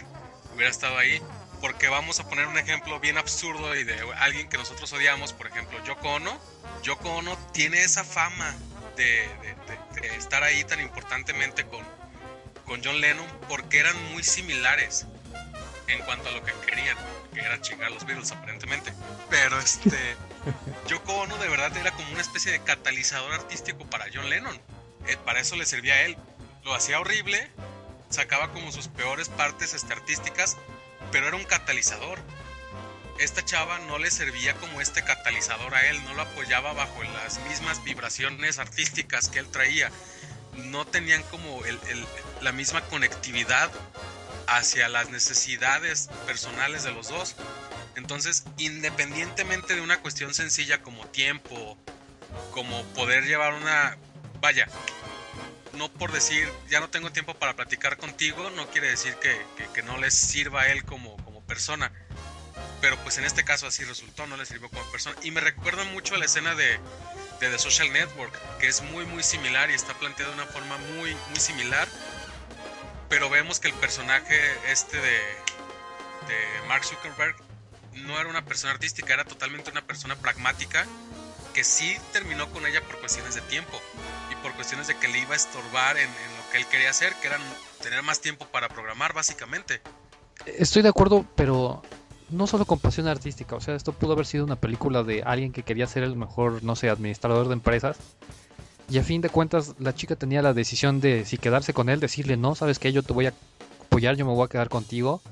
[0.53, 1.21] hubiera estado ahí.
[1.65, 5.47] Porque vamos a poner un ejemplo bien absurdo y de alguien que nosotros odiamos, por
[5.47, 6.39] ejemplo, Yoko Ono
[6.83, 8.55] Yoko Ono tiene esa fama
[8.95, 9.27] de,
[10.15, 11.83] estar ahí tan importantemente con,
[12.65, 15.07] con John Lennon porque eran muy similares
[15.87, 16.95] en cuanto a lo que querían,
[17.33, 18.93] que era chingar a los Beatles aparentemente.
[19.31, 19.97] Pero este,
[20.87, 24.55] Yoko Ono de verdad era como una especie de catalizador artístico para John Lennon.
[25.07, 26.15] Eh, para eso le servía a él.
[26.63, 27.49] Lo hacía horrible,
[28.11, 30.57] sacaba como sus peores partes este, artísticas,
[31.11, 32.19] pero era un catalizador
[33.19, 37.39] esta chava no le servía como este catalizador a él, no lo apoyaba bajo las
[37.47, 39.89] mismas vibraciones artísticas que él traía,
[40.55, 41.61] no tenían como
[42.41, 43.71] la misma conectividad
[44.47, 47.35] hacia las necesidades personales de los dos.
[47.95, 51.77] Entonces, independientemente de una cuestión sencilla como tiempo,
[52.51, 53.97] como poder llevar una...
[54.41, 54.67] Vaya,
[55.75, 59.37] no por decir, ya no tengo tiempo para platicar contigo, no quiere decir que,
[59.73, 61.91] que no les sirva a él como, como persona.
[62.81, 65.15] Pero pues en este caso así resultó, no le sirvió como persona.
[65.23, 66.79] Y me recuerda mucho a la escena de,
[67.39, 70.77] de The Social Network, que es muy muy similar y está planteada de una forma
[70.77, 71.87] muy muy similar,
[73.09, 75.19] pero vemos que el personaje este de,
[76.27, 77.35] de Mark Zuckerberg
[77.93, 80.85] no era una persona artística, era totalmente una persona pragmática
[81.53, 83.81] que sí terminó con ella por cuestiones de tiempo
[84.45, 87.29] por cuestiones de que le iba a estorbar en, lo que él quería hacer, que
[87.29, 87.37] era
[87.81, 89.81] tener más tiempo para programar básicamente.
[90.45, 91.81] Estoy de acuerdo, pero
[92.29, 95.51] no solo con pasión artística, o sea, esto pudo haber sido una película de alguien
[95.51, 97.97] que quería ser el mejor, no sé, administrador de empresas.
[98.87, 101.99] Y a fin de cuentas, la chica tenía la decisión de si quedarse con él,
[101.99, 103.33] decirle, no, sabes que yo te voy a
[103.87, 105.23] apoyar, yo me voy a quedar contigo.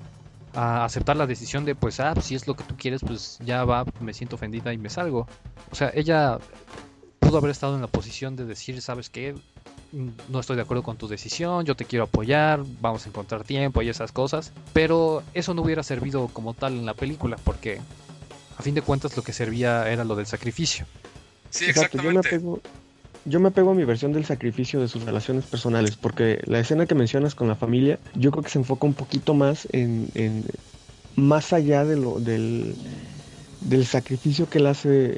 [0.56, 3.64] A aceptar la decisión de, pues, ah, si es lo que tú quieres, pues ya
[3.64, 5.28] va, me siento ofendida y me salgo.
[5.72, 6.40] O sea, ella
[7.34, 9.34] pudo haber estado en la posición de decir, sabes qué,
[9.92, 13.82] no estoy de acuerdo con tu decisión, yo te quiero apoyar, vamos a encontrar tiempo
[13.82, 14.52] y esas cosas.
[14.72, 17.82] Pero eso no hubiera servido como tal en la película, porque
[18.56, 20.86] a fin de cuentas lo que servía era lo del sacrificio.
[21.50, 22.40] Sí, exactamente.
[23.26, 26.86] Yo me, apego, a mi versión del sacrificio de sus relaciones personales, porque la escena
[26.86, 30.46] que mencionas con la familia, yo creo que se enfoca un poquito más en, en
[31.16, 32.76] más allá de lo, del,
[33.62, 35.18] del sacrificio que él hace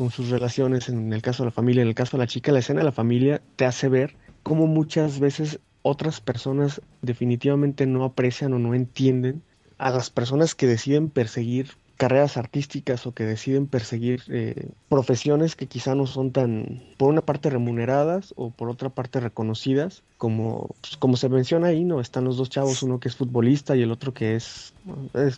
[0.00, 2.52] con sus relaciones, en el caso de la familia, en el caso de la chica,
[2.52, 8.04] la escena de la familia te hace ver cómo muchas veces otras personas definitivamente no
[8.04, 9.42] aprecian o no entienden
[9.76, 15.66] a las personas que deciden perseguir carreras artísticas o que deciden perseguir eh, profesiones que
[15.66, 20.96] quizá no son tan, por una parte remuneradas o por otra parte reconocidas, como, pues,
[20.96, 22.00] como se menciona ahí, ¿no?
[22.00, 24.72] Están los dos chavos, uno que es futbolista y el otro que es,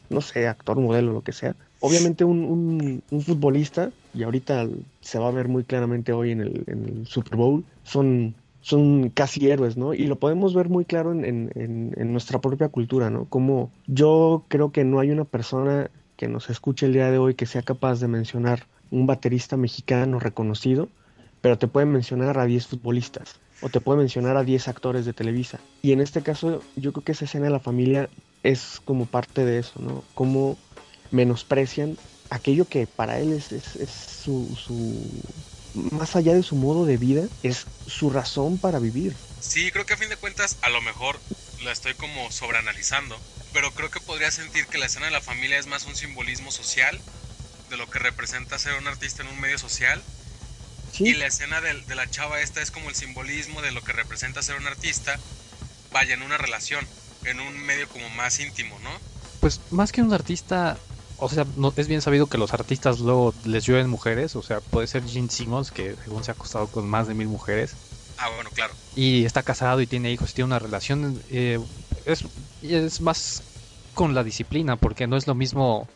[0.09, 1.57] no sé, actor, modelo, lo que sea.
[1.81, 4.68] Obviamente un, un, futbolista, y ahorita
[5.01, 9.77] se va a ver muy claramente hoy en el, Super Bowl, son son casi héroes,
[9.77, 9.92] ¿no?
[9.92, 13.25] Y lo podemos ver muy claro en, en, nuestra propia cultura, ¿no?
[13.25, 17.35] Como yo creo que no hay una persona que nos escuche el día de hoy
[17.35, 20.88] que sea capaz de mencionar un baterista mexicano reconocido,
[21.40, 25.12] pero te puede mencionar a 10 futbolistas o te puede mencionar a 10 actores de
[25.12, 25.59] Televisa.
[25.83, 28.09] Y en este caso yo creo que esa escena de la familia
[28.44, 30.05] es como parte de eso, ¿no?
[30.14, 30.57] Cómo
[31.11, 31.96] menosprecian
[32.33, 33.90] aquello que para él es, es,
[34.25, 34.97] su, su,
[35.75, 39.14] más allá de su modo de vida, es su razón para vivir.
[39.40, 41.21] Sí, creo que a fin de cuentas a lo mejor
[41.62, 43.18] la estoy como sobreanalizando,
[43.53, 46.51] pero creo que podría sentir que la escena de la familia es más un simbolismo
[46.51, 46.99] social
[47.68, 50.03] de lo que representa ser un artista en un medio social.
[50.99, 53.92] Y la escena de, de, la chava esta es como el simbolismo de lo que
[53.92, 55.18] representa ser un artista,
[55.90, 56.87] vaya, en una relación,
[57.25, 58.90] en un medio como más íntimo, ¿no?
[59.40, 60.79] Pues más que un artista,
[61.23, 64.61] o sea, no, es bien sabido que los artistas luego les llueven mujeres, o sea,
[64.61, 67.75] puede ser Gene Simmons, que según se ha acostado con más de mil mujeres.
[68.19, 68.75] Ah, bueno, claro.
[68.97, 71.59] Y está casado y tiene hijos y tiene una relación eh,
[72.05, 72.25] es,
[72.63, 73.43] es más
[73.95, 75.89] con la disciplina, porque no es lo mismo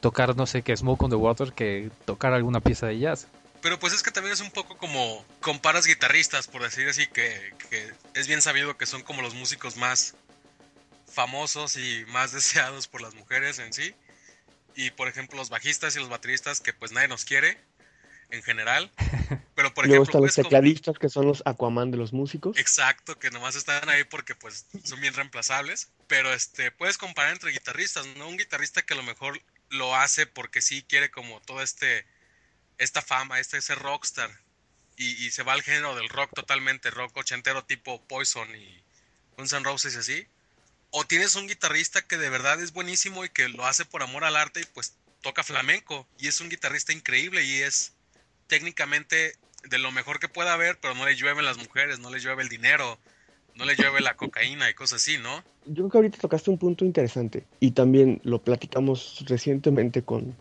[0.00, 3.28] tocar, no sé, que Smoke on the Water que tocar alguna pieza de jazz.
[3.60, 7.54] Pero pues es que también es un poco como comparas guitarristas, por decir así, que,
[7.68, 10.14] que, es bien sabido que son como los músicos más
[11.06, 13.94] famosos y más deseados por las mujeres en sí.
[14.74, 17.58] Y por ejemplo los bajistas y los bateristas que pues nadie nos quiere
[18.30, 18.90] en general.
[19.54, 22.56] Pero por Luego están los tecladistas que son los Aquaman de los músicos.
[22.58, 25.90] Exacto, que nomás están ahí porque pues son bien reemplazables.
[26.06, 28.28] Pero este, puedes comparar entre guitarristas, ¿no?
[28.28, 32.06] Un guitarrista que a lo mejor lo hace porque sí quiere como todo este,
[32.78, 34.30] esta fama, este ese rockstar.
[34.96, 38.82] Y, y se va al género del rock totalmente, rock ochentero tipo Poison y
[39.36, 40.26] Guns N' Roses y así.
[40.90, 44.24] O tienes un guitarrista que de verdad es buenísimo y que lo hace por amor
[44.24, 46.06] al arte y pues toca flamenco.
[46.18, 47.92] Y es un guitarrista increíble y es
[48.46, 49.36] técnicamente
[49.68, 52.42] de lo mejor que pueda haber, pero no le llueven las mujeres, no le llueve
[52.42, 52.98] el dinero,
[53.54, 55.44] no le llueve la cocaína y cosas así, ¿no?
[55.66, 60.34] Yo creo que ahorita tocaste un punto interesante y también lo platicamos recientemente con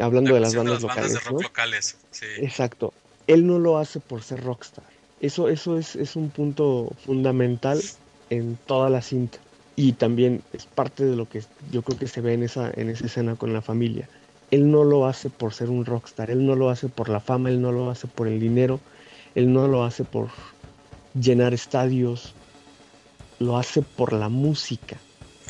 [0.00, 1.96] hablando de las bandas, locales, de rock locales.
[2.10, 2.26] Sí.
[2.38, 2.92] Exacto.
[3.26, 4.84] Él no lo hace por ser rockstar.
[5.20, 7.82] Eso, eso es, es un punto fundamental
[8.30, 9.38] en toda la cinta.
[9.76, 12.90] Y también es parte de lo que yo creo que se ve en esa, en
[12.90, 14.08] esa escena con la familia.
[14.50, 17.48] Él no lo hace por ser un rockstar, él no lo hace por la fama,
[17.48, 18.78] él no lo hace por el dinero,
[19.34, 20.28] él no lo hace por
[21.20, 22.34] llenar estadios,
[23.40, 24.96] lo hace por la música.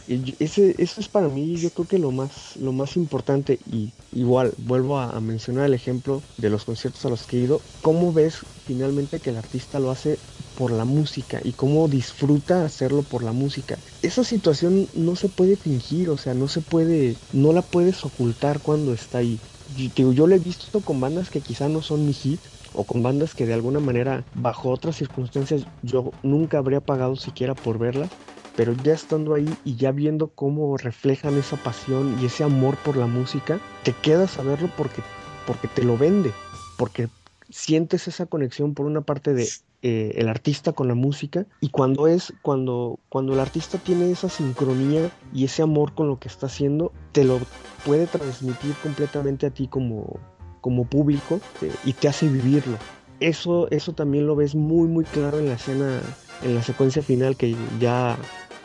[0.06, 3.58] Ese, eso es para mí yo creo que lo más, lo más importante.
[3.70, 7.40] Y igual vuelvo a, a, mencionar el ejemplo de los conciertos a los que he
[7.40, 10.18] ido, ¿cómo ves finalmente que el artista lo hace
[10.54, 13.82] por la música y cómo disfruta hacerlo por la música.
[14.02, 18.62] Esa situación no se puede fingir, o sea, no se puede, no la puedes ocultar
[18.62, 19.42] cuando está ahí.
[19.66, 23.02] Yo, yo lo he visto con bandas que quizá no son mi hit, o con
[23.02, 28.18] bandas que de alguna manera, bajo otras circunstancias, yo nunca habría pagado siquiera por verlas,
[28.54, 32.96] pero ya estando ahí y ya viendo cómo reflejan esa pasión y ese amor por
[32.96, 35.06] la música, te quedas a verlo porque,
[35.44, 36.38] porque te lo vende,
[36.76, 37.10] porque
[37.48, 42.06] sientes esa conexión por una parte de eh, el artista con la música y cuando
[42.06, 46.46] es cuando cuando el artista tiene esa sincronía y ese amor con lo que está
[46.46, 47.38] haciendo te lo
[47.84, 50.18] puede transmitir completamente a ti como
[50.62, 52.78] como público eh, y te hace vivirlo
[53.20, 56.00] eso eso también lo ves muy muy claro en la escena
[56.42, 58.16] en la secuencia final que ya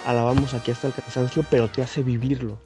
[0.05, 2.57] alabamos aquí hasta el cansancio pero te hace vivirlo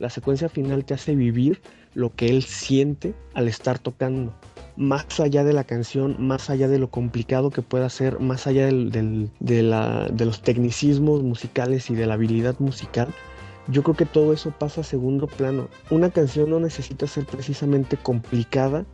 [0.00, 1.62] La secuencia final te hace vivir
[1.94, 4.34] lo que él siente al estar tocando.
[4.76, 8.66] Más allá de la canción, más allá de lo complicado que pueda ser, más allá
[8.66, 13.08] de, de los tecnicismos musicales y de la habilidad musical,
[13.68, 15.68] yo creo que todo eso pasa a segundo plano.
[15.90, 18.84] Una canción no necesita ser precisamente complicada,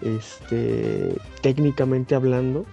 [0.00, 2.64] este, técnicamente hablando,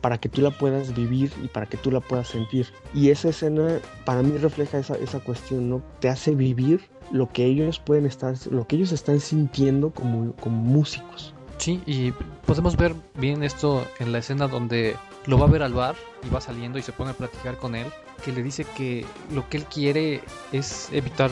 [0.00, 2.66] para que tú la puedas vivir y para que tú la puedas sentir.
[2.94, 5.82] Y esa escena para mí refleja esa, esa cuestión, ¿no?
[6.00, 6.80] Te hace vivir
[7.12, 11.34] lo que ellos pueden estar, lo que ellos están sintiendo como, como músicos.
[11.60, 12.12] Sí, y
[12.46, 14.96] podemos ver bien esto en la escena donde
[15.26, 15.94] lo va a ver al bar
[16.26, 17.86] y va saliendo y se pone a platicar con él,
[18.24, 21.30] que le dice que lo que él quiere es evitar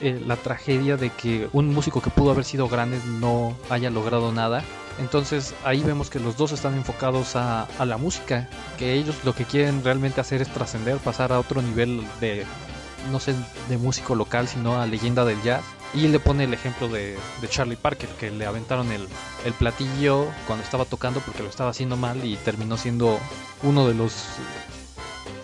[0.00, 4.30] eh, la tragedia de que un músico que pudo haber sido grande no haya logrado
[4.30, 4.62] nada.
[5.00, 8.48] Entonces ahí vemos que los dos están enfocados a, a la música,
[8.78, 12.44] que ellos lo que quieren realmente hacer es trascender, pasar a otro nivel de,
[13.10, 13.34] no sé,
[13.68, 15.64] de músico local, sino a leyenda del jazz.
[15.94, 19.08] Y le pone el ejemplo de, de Charlie Parker, que le aventaron el,
[19.44, 23.18] el, platillo cuando estaba tocando porque lo estaba haciendo mal y terminó siendo
[23.62, 24.12] uno de los...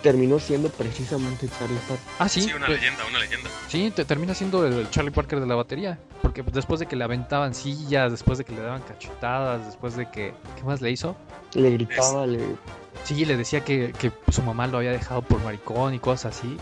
[0.03, 2.07] Terminó siendo precisamente Charlie Parker.
[2.19, 2.43] Ah, sí.
[2.43, 3.49] Sí, una pues, leyenda, una leyenda.
[3.69, 5.99] Sí, te termina siendo el Charlie Parker de la batería.
[6.21, 10.11] Porque después de que le aventaban sillas, después de que le daban cachetadas, después de
[10.11, 10.35] que...
[10.57, 11.17] ¿Qué más le hizo?
[11.55, 12.41] Le gritaba, le...
[13.05, 16.57] Sí, le decía que, que su mamá lo había dejado por maricón y cosas así.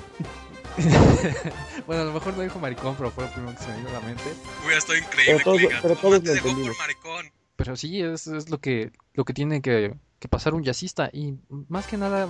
[1.86, 3.88] bueno, a lo mejor no dijo maricón, pero fue lo primero que se me vino
[3.90, 4.22] a la mente.
[4.62, 7.26] Hubiera estado increíble Pero todos- que diga, pero "Tu todos te dejó por maricón.
[7.56, 11.10] Pero sí, es, es lo que lo que tiene que, que pasar un jazzista.
[11.12, 11.34] Y
[11.68, 12.26] más que nada,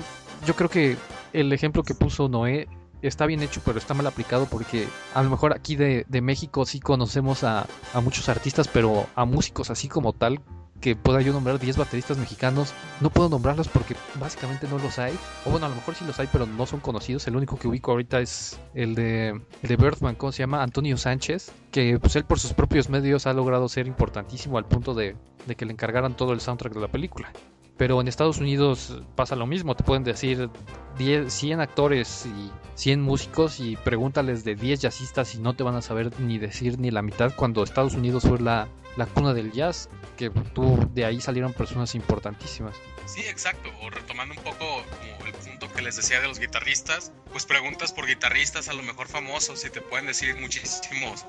[0.46, 0.96] yo creo que
[1.32, 2.66] el ejemplo que puso Noé
[3.02, 6.66] está bien hecho, pero está mal aplicado porque a lo mejor aquí de, de México
[6.66, 10.40] sí conocemos a, a muchos artistas, pero a músicos así como tal,
[10.80, 15.16] que pueda yo nombrar 10 bateristas mexicanos, no puedo nombrarlos porque básicamente no los hay.
[15.44, 17.26] O bueno, a lo mejor sí los hay, pero no son conocidos.
[17.26, 20.62] El único que ubico ahorita es el de, el de ¿cómo se llama?
[20.62, 24.94] Antonio Sánchez, que pues él por sus propios medios ha logrado ser importantísimo al punto
[24.94, 25.16] de,
[25.46, 27.32] de que le encargaran todo el soundtrack de la película.
[27.80, 30.50] Pero en Estados Unidos pasa lo mismo, te pueden decir
[30.98, 35.76] 10, 100 actores y 100 músicos y pregúntales de 10 jazzistas y no te van
[35.76, 39.50] a saber ni decir ni la mitad cuando Estados Unidos fue la, la cuna del
[39.52, 39.88] jazz,
[40.18, 42.76] que tú, de ahí salieron personas importantísimas.
[43.06, 43.70] Sí, exacto.
[43.80, 47.94] O retomando un poco como el punto que les decía de los guitarristas, pues preguntas
[47.94, 51.24] por guitarristas a lo mejor famosos y te pueden decir muchísimos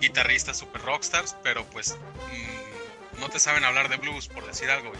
[0.00, 4.90] guitarristas super rockstars, pero pues mm, no te saben hablar de blues, por decir algo.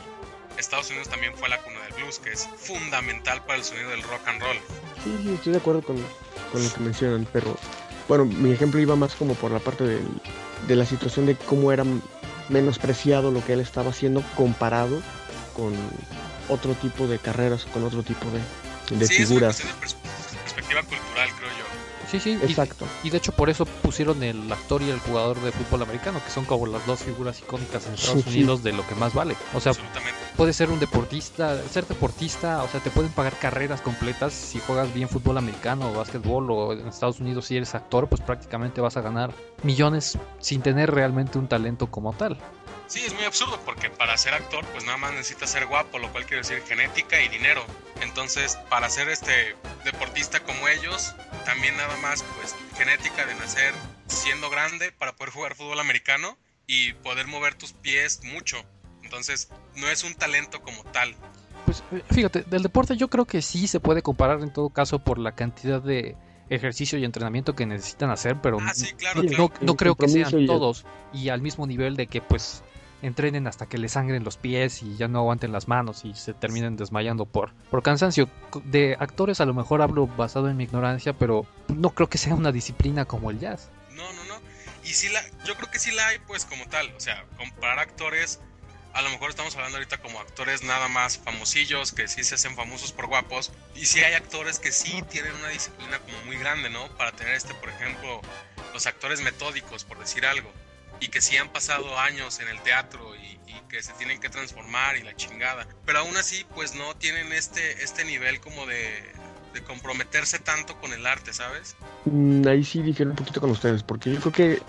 [0.58, 4.02] Estados Unidos también fue la cuna del blues, que es fundamental para el sonido del
[4.02, 4.56] rock and roll.
[5.02, 5.96] Sí, sí, estoy de acuerdo con,
[6.52, 7.56] con lo que mencionan, pero
[8.08, 10.20] bueno, mi ejemplo iba más como por la parte del-
[10.68, 11.84] de la situación de cómo era
[12.48, 15.00] menospreciado lo que él estaba haciendo comparado
[15.54, 15.74] con
[16.48, 19.58] otro tipo de carreras, con otro tipo de, de sí, figuras.
[19.60, 21.64] es una cuestión de pers- perspectiva cultural, creo yo.
[22.10, 22.86] Sí, sí, y- Exacto.
[23.02, 26.30] Y de hecho por eso pusieron el actor y el jugador de fútbol americano, que
[26.30, 28.38] son como las dos figuras icónicas en Estados Sí, sí.
[28.38, 29.36] Unidos de lo que más vale.
[29.54, 30.18] O sea, Absolutamente.
[30.36, 34.92] Puedes ser un deportista, ser deportista, o sea, te pueden pagar carreras completas si juegas
[34.92, 38.96] bien fútbol americano o básquetbol o en Estados Unidos si eres actor, pues prácticamente vas
[38.96, 42.38] a ganar millones sin tener realmente un talento como tal.
[42.86, 46.12] Sí, es muy absurdo porque para ser actor pues nada más necesitas ser guapo, lo
[46.12, 47.64] cual quiere decir genética y dinero.
[48.02, 53.72] Entonces, para ser este deportista como ellos, también nada más pues genética de nacer
[54.06, 58.62] siendo grande para poder jugar fútbol americano y poder mover tus pies mucho.
[59.04, 61.14] Entonces, no es un talento como tal.
[61.66, 64.98] Pues eh, fíjate, del deporte yo creo que sí se puede comparar en todo caso
[64.98, 66.16] por la cantidad de
[66.50, 69.44] ejercicio y entrenamiento que necesitan hacer, pero Ah, sí, claro, no, claro.
[69.60, 72.62] no- no creo que sean todos y al mismo nivel de que pues
[73.00, 76.32] entrenen hasta que les sangren los pies y ya no aguanten las manos y se
[76.34, 78.28] terminen desmayando por, por cansancio.
[78.64, 82.34] De actores a lo mejor hablo basado en mi ignorancia, pero no creo que sea
[82.34, 83.70] una disciplina como el jazz.
[83.90, 84.34] No, no, no.
[84.84, 86.92] Y sí la, yo creo que sí la hay, pues, como tal.
[86.94, 88.40] O sea, comparar actores,
[88.94, 92.54] a lo mejor estamos hablando ahorita como actores nada más famosillos, que sí se hacen
[92.54, 93.52] famosos por guapos.
[93.74, 96.86] Y sí hay actores que sí tienen una disciplina como muy grande, ¿no?
[96.96, 98.20] Para tener este, por ejemplo,
[98.72, 100.50] los actores metódicos, por decir algo.
[101.00, 104.28] Y que sí han pasado años en el teatro y, y que se tienen que
[104.28, 105.66] transformar y la chingada.
[105.84, 109.12] Pero aún así, pues no tienen este, este nivel como de,
[109.54, 111.74] de comprometerse tanto con el arte, ¿sabes?
[112.04, 114.62] Mm, ahí sí difiero un poquito con ustedes, porque yo creo que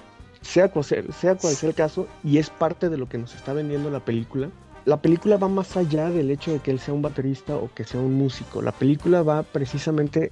[0.46, 3.36] sea cual sea, sea cual sea el caso, y es parte de lo que nos
[3.36, 4.50] está vendiendo la película,
[4.86, 7.84] la película va más allá del hecho de que él sea un baterista o que
[7.84, 8.62] sea un músico.
[8.62, 10.30] La película va precisamente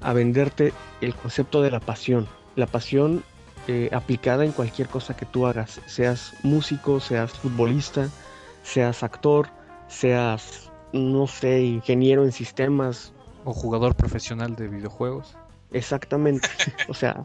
[0.00, 2.28] a venderte el concepto de la pasión.
[2.54, 3.24] La pasión
[3.66, 8.08] eh, aplicada en cualquier cosa que tú hagas, seas músico, seas futbolista,
[8.62, 9.48] seas actor,
[9.88, 13.12] seas, no sé, ingeniero en sistemas,
[13.44, 15.36] O jugador profesional de videojuegos.
[15.72, 16.48] Exactamente.
[16.88, 17.24] O sea,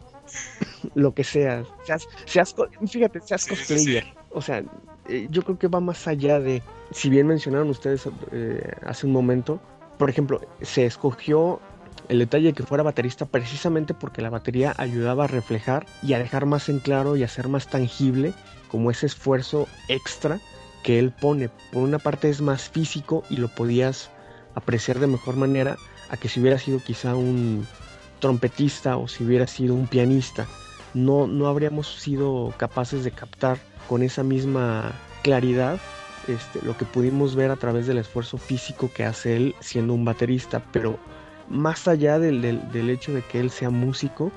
[0.94, 2.56] lo que seas, seas, seas
[2.88, 4.64] fíjate, seas cosplayer, o sea,
[5.08, 6.62] eh, yo creo que va más allá de,
[6.92, 9.60] si bien mencionaron ustedes eh, hace un momento,
[9.98, 11.60] por ejemplo, se escogió
[12.10, 16.20] el detalle de que fuera baterista precisamente porque la batería ayudaba a reflejar y a
[16.20, 18.34] dejar más en claro y a hacer más tangible
[18.70, 20.40] como ese esfuerzo extra
[20.84, 21.50] que él pone.
[21.72, 24.12] Por una parte es más físico y lo podías
[24.54, 25.78] apreciar de mejor manera
[26.10, 27.66] a que si hubiera sido quizá un
[28.20, 30.46] trompetista o si hubiera sido un pianista.
[30.94, 33.58] No, no habríamos sido capaces de captar
[33.88, 34.94] con esa misma
[35.24, 35.80] claridad
[36.28, 40.06] este, lo que pudimos ver a través del esfuerzo físico que hace él siendo un
[40.06, 40.98] baterista, pero
[41.50, 44.32] más allá del, del, hecho de que él sea músico,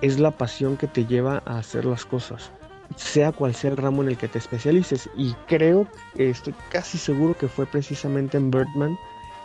[0.00, 2.50] es la pasión que te lleva a hacer las cosas,
[2.96, 5.08] sea cual sea el ramo en el que te especialices.
[5.16, 5.86] Y creo,
[6.16, 8.98] estoy casi seguro que fue precisamente en Birdman,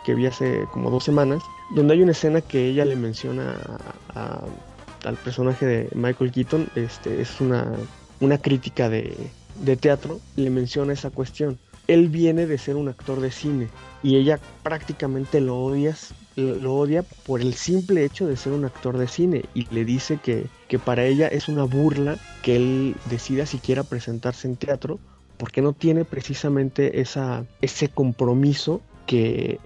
[0.08, 3.58] que vi hace como dos semanas, donde hay una escena que ella le menciona
[5.04, 7.74] al personaje de Michael Keaton, este, es una,
[8.18, 9.14] una crítica de,
[9.62, 11.58] de teatro, le menciona esa cuestión.
[11.88, 13.68] Él viene de ser un actor de cine
[14.02, 18.96] y ella prácticamente lo odias lo odia por el simple hecho de ser un actor
[18.96, 23.44] de cine y le dice que, que para ella es una burla que él decida
[23.44, 25.00] siquiera presentarse en teatro
[25.36, 29.58] porque no tiene precisamente esa, ese compromiso que,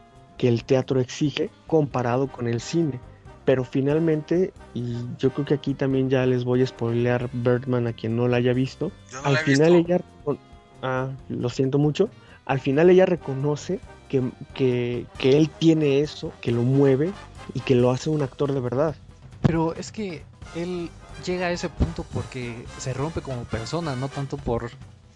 [0.42, 2.98] que el teatro exige comparado con el cine.
[3.44, 7.92] Pero finalmente, y yo creo que aquí también ya les voy a spoilear Birdman a
[7.92, 8.90] quien no la haya visto.
[9.22, 10.00] al final ella,
[10.82, 12.10] ah, lo siento mucho,
[12.46, 13.78] al final ella reconoce
[14.08, 17.12] que, él tiene eso, que lo mueve
[17.54, 18.96] y que lo hace un actor de verdad.
[19.42, 20.24] Pero es que
[20.56, 20.90] él
[21.24, 24.72] llega a ese punto porque se rompe como persona, no tanto por...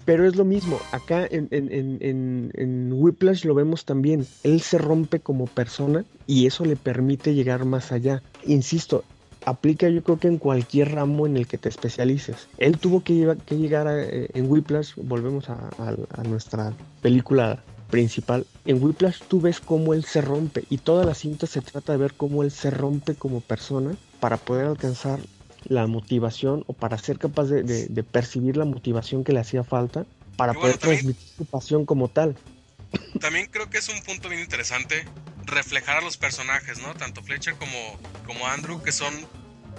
[0.07, 4.79] Pero es lo mismo, acá en, en, en, en, Whiplash lo vemos también, él se
[4.79, 8.23] rompe como persona y eso le permite llegar más allá.
[8.45, 9.03] Insisto,
[9.45, 12.47] aplica yo creo que en cualquier ramo en el que te especialices.
[12.57, 18.47] Él tuvo que, que llegar a, eh, en Whiplash, volvemos a, a nuestra película principal,
[18.65, 21.99] en Whiplash tú ves cómo él se rompe y toda la cinta se trata de
[21.99, 25.21] ver cómo él se rompe como persona para poder alcanzar
[25.69, 30.07] la motivación o para ser capaz de, percibir la motivación que le hacía falta
[30.37, 32.37] para poder transmitir su pasión como tal.
[33.21, 35.05] También creo que es un punto bien interesante
[35.45, 36.95] reflejar a los personajes, ¿no?
[36.95, 39.15] Tanto Fletcher como, como Andrew, que son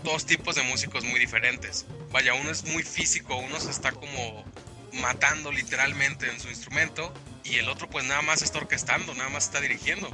[0.04, 1.86] dos tipos de músicos muy diferentes.
[2.12, 4.46] Vaya, uno es muy físico, uno se está como
[4.94, 7.14] matando literalmente en su instrumento
[7.44, 10.10] y el otro pues nada más está orquestando, nada más está dirigiendo.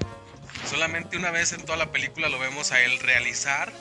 [0.69, 3.71] Solamente una vez en toda la película lo vemos a él realizar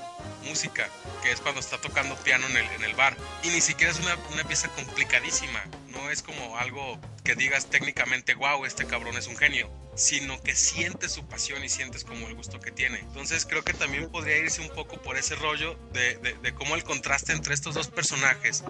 [0.45, 0.89] música,
[1.23, 3.17] que es cuando está tocando piano en el, en el bar.
[3.43, 8.35] Y ni siquiera es una, una pieza complicadísima, no es como algo que digas técnicamente,
[8.35, 12.35] wow, este cabrón es un genio, sino que sientes su pasión y sientes como el
[12.35, 12.99] gusto que tiene.
[12.99, 16.75] Entonces creo que también podría irse un poco por ese rollo de, de, de cómo
[16.75, 18.65] el contraste entre estos dos personajes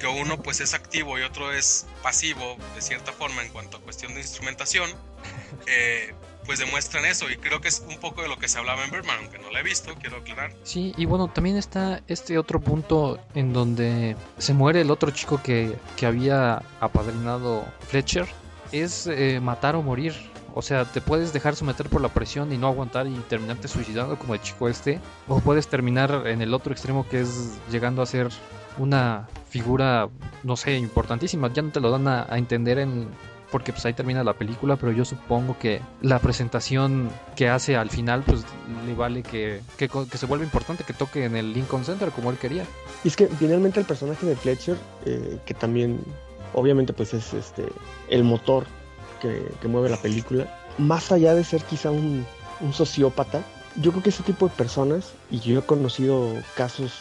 [0.00, 3.80] que uno pues es activo y otro es pasivo de cierta forma en cuanto a
[3.80, 4.90] cuestión de instrumentación,
[5.66, 6.14] eh,
[6.50, 8.90] pues demuestran eso y creo que es un poco de lo que se hablaba en
[8.90, 10.52] Birdman, aunque no lo he visto, quiero aclarar.
[10.64, 15.40] Sí, y bueno, también está este otro punto en donde se muere el otro chico
[15.40, 18.26] que, que había apadrinado Fletcher,
[18.72, 20.12] es eh, matar o morir.
[20.52, 24.18] O sea, te puedes dejar someter por la presión y no aguantar y terminarte suicidando
[24.18, 24.98] como el chico este.
[25.28, 28.28] O puedes terminar en el otro extremo que es llegando a ser
[28.76, 30.08] una figura,
[30.42, 31.52] no sé, importantísima.
[31.52, 33.08] Ya no te lo dan a, entender en
[33.50, 37.90] porque pues ahí termina la película, pero yo supongo que la presentación que hace al
[37.90, 38.44] final pues
[38.86, 42.38] le vale que, que, se vuelva importante que toque en el Lincoln Center como él
[42.38, 42.64] quería.
[43.04, 46.00] Y es que finalmente el personaje de Fletcher, eh, que también
[46.54, 47.66] obviamente pues es este
[48.08, 48.66] el motor
[49.20, 50.46] que, que, mueve la película,
[50.78, 52.24] más allá de ser quizá un,
[52.60, 53.42] un sociópata,
[53.76, 56.92] yo creo que ese tipo de personas, y yo he conocido casos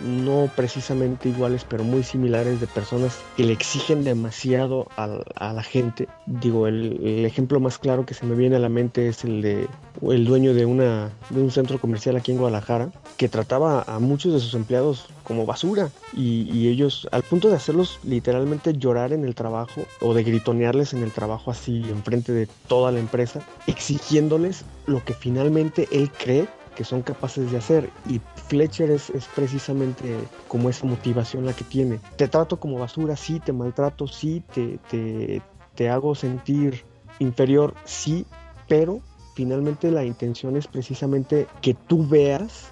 [0.00, 6.08] no precisamente iguales, pero muy similares de personas que le exigen demasiado a, la gente.
[6.26, 9.68] Digo, el, ejemplo más claro que se me viene a la mente es el de
[10.02, 14.54] el dueño de, un centro comercial aquí en Guadalajara, que trataba a muchos de sus
[14.54, 19.82] empleados como basura y, y ellos, al punto de hacerlos literalmente llorar en el trabajo
[20.00, 25.14] o de gritonearles en el trabajo así enfrente de toda la empresa, exigiéndoles lo que
[25.14, 30.16] finalmente él cree que son capaces de hacer y Fletcher es, precisamente
[30.48, 32.00] como esa motivación la que tiene.
[32.16, 35.42] Te trato como basura, sí, te maltrato, sí, te, te,
[35.74, 36.84] te hago sentir
[37.18, 38.26] inferior, sí,
[38.68, 39.00] pero
[39.34, 42.68] finalmente la intención es precisamente que tú veas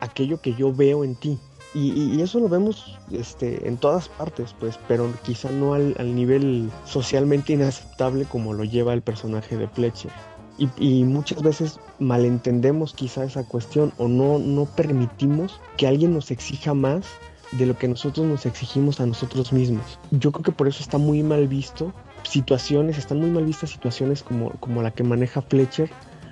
[0.00, 1.38] aquello que yo veo en ti.
[1.74, 6.70] Y, eso lo vemos este, en todas partes, pues, pero quizá no al, al nivel
[6.86, 10.10] socialmente inaceptable como lo lleva el personaje de Fletcher.
[10.58, 16.72] Y, muchas veces malentendemos quizá esa cuestión o no, no permitimos que alguien nos exija
[16.72, 17.04] más
[17.52, 19.98] de lo que nosotros nos exigimos a nosotros mismos.
[20.10, 21.92] Yo creo que por eso está muy mal visto
[22.24, 25.90] situaciones, están muy mal vistas situaciones como, como la que maneja Fletcher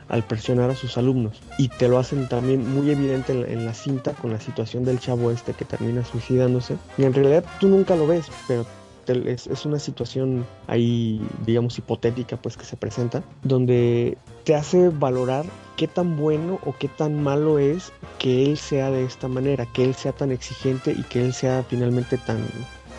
[0.08, 1.40] al presionar a sus alumnos.
[1.58, 5.30] Y te lo hacen también muy evidente en la, cinta con la situación del chavo
[5.30, 6.76] este que termina suicidándose.
[6.98, 8.66] Y en realidad tú nunca lo ves, pero
[9.08, 15.44] es, es, una situación ahí, digamos, hipotética, pues que se presenta, donde te hace valorar
[15.76, 19.84] qué tan bueno o qué tan malo es que él sea de esta manera, que
[19.84, 22.46] él sea tan exigente y que él sea finalmente tan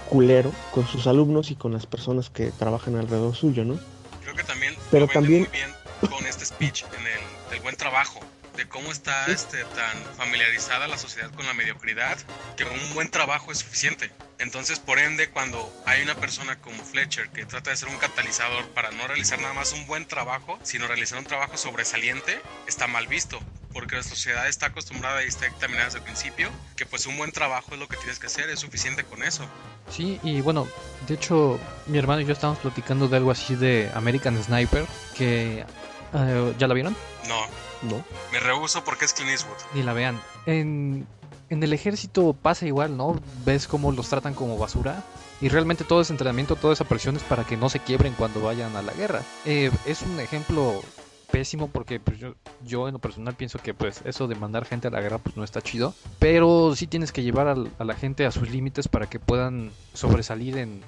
[0.10, 3.80] culero con sus alumnos y con las personas que trabajan alrededor suyo, ¿no?
[4.22, 5.70] Creo que también pero también muy bien
[6.10, 8.20] con este speech en el del buen trabajo
[8.56, 12.18] de cómo está este, tan familiarizada la sociedad con la mediocridad,
[12.58, 14.12] que un buen trabajo es suficiente.
[14.40, 18.66] Entonces, por ende, cuando hay una persona como Fletcher que trata de ser un catalizador
[18.70, 23.08] para no realizar nada más un buen trabajo, sino realizar un trabajo sobresaliente, está mal
[23.08, 23.40] visto.
[23.72, 27.34] Porque la sociedad está acostumbrada y está dictaminada desde el principio que pues un buen
[27.34, 29.46] trabajo es lo que tienes que hacer, es suficiente con eso.
[29.90, 30.68] Sí, y bueno,
[31.08, 34.86] de hecho mi hermano y yo estábamos platicando de algo así de American Sniper,
[35.18, 35.66] que
[36.14, 36.96] eh, ¿ya la vieron?
[37.28, 37.65] No.
[37.84, 38.04] No.
[38.32, 39.58] Me rehuso porque es Clint Eastwood.
[39.74, 40.20] Ni la vean.
[40.46, 41.08] En,
[41.50, 43.20] en el ejército pasa igual, ¿no?
[43.46, 45.04] Ves cómo los tratan como basura.
[45.42, 48.42] Y realmente todo ese entrenamiento, toda esa presión es para que no se quiebren cuando
[48.42, 49.22] vayan a la guerra.
[49.46, 50.82] Eh, es un ejemplo
[51.30, 54.88] pésimo porque pues, yo, yo, en lo personal pienso que pues eso de mandar gente
[54.88, 55.94] a la guerra pues no está chido.
[56.20, 60.58] Pero sí tienes que llevar a, la gente a sus límites para que puedan sobresalir
[60.58, 60.82] en,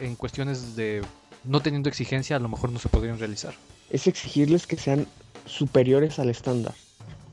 [0.00, 1.02] en cuestiones de
[1.44, 3.54] no teniendo exigencia a lo mejor no se podrían realizar.
[3.90, 5.06] Es exigirles que sean
[5.46, 6.74] superiores al estándar.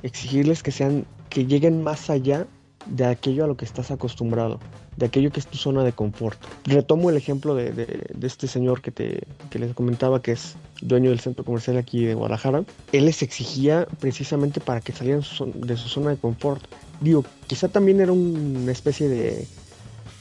[0.04, 2.48] Exigirles que sean, que lleguen más allá
[2.86, 4.60] de aquello a lo que estás acostumbrado,
[4.98, 6.40] de aquello que es tu zona de confort.
[6.66, 9.22] Retomo el ejemplo de, este señor que, te,
[9.58, 12.64] les comentaba que es dueño del centro comercial aquí de Guadalajara.
[12.92, 15.24] Él les exigía precisamente para que salieran
[15.56, 16.64] de su zona de confort.
[17.02, 19.48] Digo, quizá también era una especie de,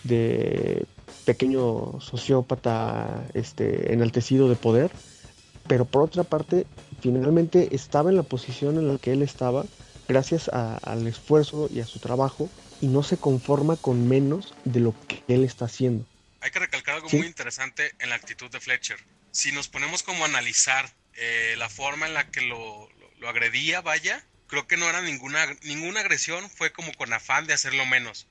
[0.04, 0.86] de
[1.24, 4.90] pequeño sociópata este, enaltecido de poder,
[5.66, 6.66] pero por otra parte
[7.00, 9.64] finalmente estaba en la posición en la que él estaba
[10.08, 14.94] gracias al esfuerzo y a su trabajo y no se conforma con menos de lo
[15.06, 16.06] que él está haciendo.
[16.40, 18.98] Hay que recalcar algo muy interesante en la actitud de Fletcher.
[19.32, 22.88] Si nos ponemos como a analizar eh, la forma en la que lo,
[23.18, 27.54] lo, agredía, vaya, creo que no era ninguna, ninguna agresión, fue como con afán de
[27.54, 28.28] hacerlo menos.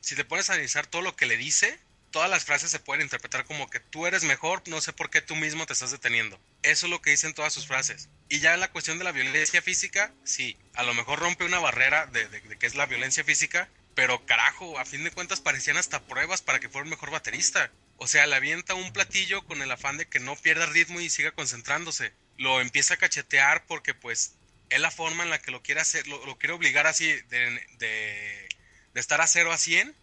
[0.00, 1.78] Si te pones a analizar todo lo que le dice,
[2.10, 5.20] todas las frases se pueden interpretar como que tú eres mejor, no sé por qué
[5.20, 6.40] tú mismo te estás deteniendo.
[6.62, 8.08] Eso es lo que dicen todas sus frases.
[8.28, 12.06] Y ya la cuestión de la violencia física, sí, a lo mejor rompe una barrera
[12.06, 16.02] de, de, que es la violencia física, pero carajo, a fin de cuentas parecían hasta
[16.02, 17.70] pruebas para que fuera un mejor baterista.
[17.96, 21.10] O sea, le avienta un platillo con el afán de que no pierda ritmo y
[21.10, 22.12] siga concentrándose.
[22.36, 24.34] Lo empieza a cachetear porque pues
[24.70, 28.48] es la forma en la que lo quiere hacer, lo, quiere obligar así de, de,
[28.94, 29.96] de estar a 0 a 100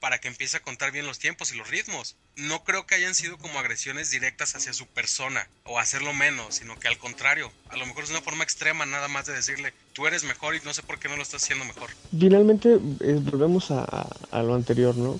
[0.00, 2.16] para que empiece a contar bien los tiempos y los ritmos.
[2.36, 6.78] No creo que hayan sido como agresiones directas hacia su persona o hacerlo menos, sino
[6.78, 10.06] que al contrario, a lo mejor es una forma extrema nada más de decirle, tú
[10.06, 11.90] eres mejor y no sé por qué no lo estás haciendo mejor.
[12.16, 15.18] Finalmente, eh, volvemos a, lo anterior, ¿no?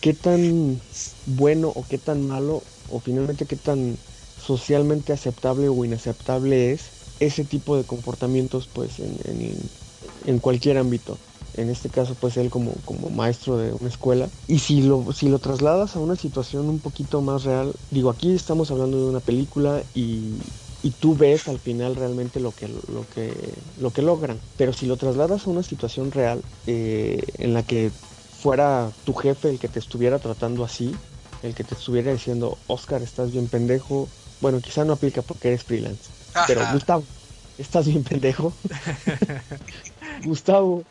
[0.00, 0.80] ¿Qué tan
[1.26, 3.98] bueno o qué tan malo o finalmente qué tan
[4.40, 11.18] socialmente aceptable o inaceptable es ese tipo de comportamientos pues en cualquier ámbito?
[11.60, 14.32] En este caso pues él como, como maestro de una escuela.
[14.46, 18.34] Y si lo, si lo trasladas a una situación un poquito más real, digo, aquí
[18.34, 20.42] estamos hablando de una película y,
[20.82, 24.44] y tú ves al final realmente lo que, lo que, lo que logran.
[24.56, 27.94] Pero si lo trasladas a una situación real eh, en la que
[28.30, 31.02] fuera tu jefe el que te estuviera tratando así,
[31.42, 35.64] el que te estuviera diciendo, Oscar, estás bien pendejo, bueno, quizá no aplica porque eres
[35.64, 36.12] freelance,
[36.44, 37.08] pero Gustavo,
[37.56, 38.60] estás bien pendejo.
[40.16, 40.86] Gustavo,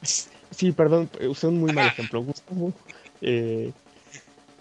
[0.52, 2.24] Sí, perdón, usé un muy mal ejemplo.
[2.24, 2.74] Gustavo,
[3.22, 3.72] eh,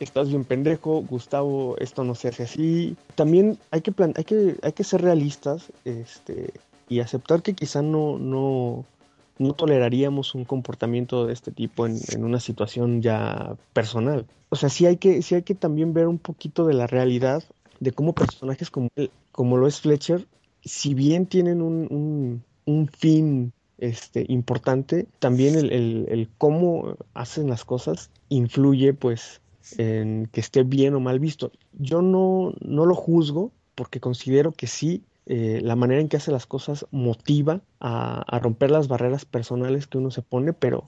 [0.00, 2.96] estás bien pendejo, Gustavo, esto no se hace así.
[3.14, 6.52] También hay que, hay que, hay que ser realistas este,
[6.88, 8.84] y aceptar que quizá no, no,
[9.38, 14.26] no toleraríamos un comportamiento de este tipo en, en, una situación ya personal.
[14.48, 17.42] O sea, sí hay, que, sí hay que también ver un poquito de la realidad
[17.80, 18.88] de cómo personajes como,
[19.32, 20.26] como lo es Fletcher,
[20.64, 27.64] si bien tienen un, un, un fin este, importante, también el, el, cómo hacen las
[27.64, 29.40] cosas influye pues
[29.78, 31.52] en que esté bien o mal visto.
[31.78, 36.30] Yo no, no lo juzgo porque considero que sí, eh, la manera en que hace
[36.30, 40.84] las cosas motiva a, a, romper las barreras personales que uno se pone, pero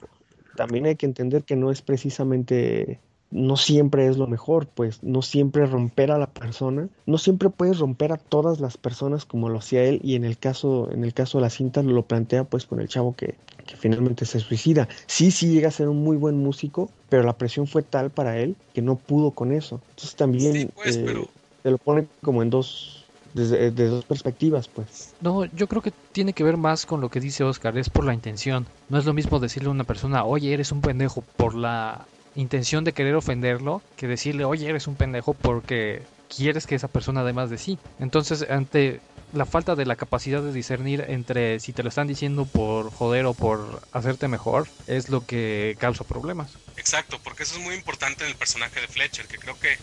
[0.55, 2.99] también hay que entender que no es precisamente
[3.31, 7.79] no siempre es lo mejor, pues no siempre romper a la persona, no siempre puedes
[7.79, 11.13] romper a todas las personas como lo hacía él y en el caso en el
[11.13, 14.87] caso de la cinta lo plantea pues con el chavo que, que finalmente se suicida.
[15.07, 18.39] Sí, sí llega a ser un muy buen músico, pero la presión fue tal para
[18.39, 19.79] él que no pudo con eso.
[19.89, 21.27] Entonces también pues, eh,
[21.61, 25.13] te lo pone como en dos desde, dos perspectivas, pues.
[25.21, 28.05] No, yo creo que tiene que ver más con lo que dice Oscar, es por
[28.05, 28.65] la intención.
[28.89, 32.07] No es lo mismo decirle a una persona, oye, eres un pendejo, por la
[32.39, 36.01] intención de querer ofenderlo, que decirle, oye, eres un pendejo porque
[36.33, 37.77] quieres que esa persona dé más de sí.
[37.99, 39.01] Entonces, ante
[39.33, 43.25] la falta de la capacidad de discernir entre si te lo están diciendo por joder
[43.25, 46.51] o por hacerte mejor, es lo que causa problemas.
[46.77, 49.77] Exacto, porque eso es muy importante en el personaje de Fletcher, que creo que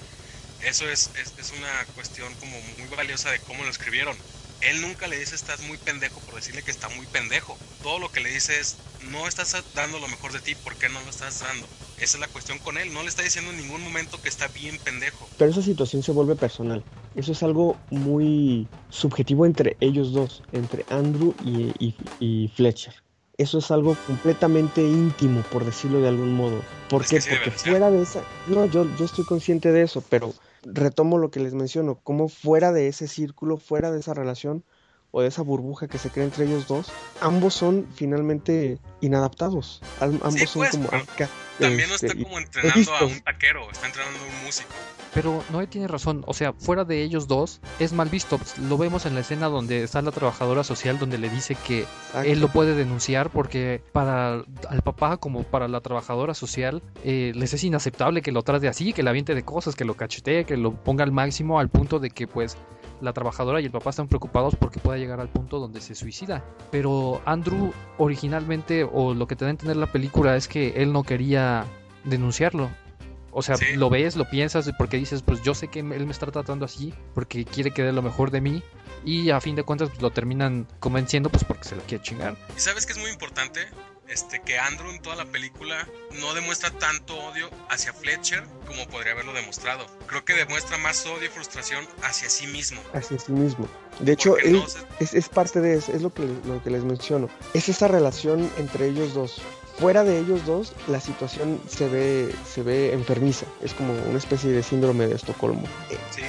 [0.63, 4.17] eso es, es, una cuestión como muy valiosa de cómo lo escribieron.
[4.63, 7.57] Él nunca le dice estás muy pendejo por decirle que está muy pendejo.
[7.83, 8.77] Todo lo que le dice es
[9.11, 11.69] no estás dando lo mejor de ti, ¿por qué no lo estás dando?
[12.01, 14.49] Esa es la cuestión con él, no le está diciendo en ningún momento que está
[14.49, 15.29] bien pendejo.
[15.39, 16.85] Pero esa situación se vuelve personal.
[17.15, 21.73] Eso es algo muy subjetivo entre ellos dos, entre Andrew y,
[22.21, 22.95] y, Fletcher.
[23.39, 26.63] Eso es algo completamente íntimo, por decirlo de algún modo.
[26.89, 27.21] ¿Por qué?
[27.21, 28.23] Porque fuera de esa...
[28.47, 30.35] No, yo, yo estoy consciente de eso, pero
[30.65, 34.65] retomo lo que les menciono, como fuera de ese círculo, fuera de esa relación
[35.17, 36.93] o de esa burbuja que se crea entre ellos dos,
[37.23, 39.81] ambos son finalmente inadaptados.
[39.99, 40.91] ambos son pues, como...
[41.59, 44.69] también no está este, como entrenando a un taquero, está entrenando a un músico.
[45.14, 48.39] Pero Noé tiene razón, o sea, fuera de ellos dos es mal visto.
[48.69, 51.87] Lo vemos en la escena donde está la trabajadora social donde le dice que
[52.27, 57.55] él lo puede denunciar porque para al papá como para la trabajadora social eh, les
[57.55, 60.59] es inaceptable que lo trate así, que la aviente de cosas, que lo cachetee, que
[60.59, 62.59] lo ponga al máximo al punto de que pues
[63.01, 66.45] la trabajadora y el papá están preocupados porque pueda llegar al punto donde se suicida.
[66.71, 70.93] Pero Andrew originalmente, o lo que te da a entender la película, es que él
[70.93, 71.65] no quería
[72.05, 72.71] denunciarlo.
[73.39, 76.25] O sea, lo ves, lo piensas, porque dices, pues yo sé que él me está
[76.27, 78.63] tratando así, porque quiere que dé lo mejor de mí,
[79.05, 82.35] y a fin de cuentas pues, lo terminan convenciendo, pues porque se lo quiere chingar.
[82.57, 83.61] ¿Y sabes que es muy importante?
[84.09, 85.89] Este, que Andrew en toda la película
[86.21, 89.87] no demuestra tanto odio hacia Fletcher como podría haberlo demostrado.
[90.07, 92.81] Creo que demuestra más odio y frustración hacia sí mismo.
[92.93, 93.69] Hacia sí mismo.
[93.99, 94.63] De hecho, él
[95.01, 97.29] es, es, parte de eso, es lo que, lo que les menciono.
[97.55, 99.43] Es esa relación entre ellos dos
[99.79, 103.47] fuera de ellos dos, la situación se ve, se ve enfermiza.
[103.62, 105.64] Es como una especie de síndrome de Estocolmo.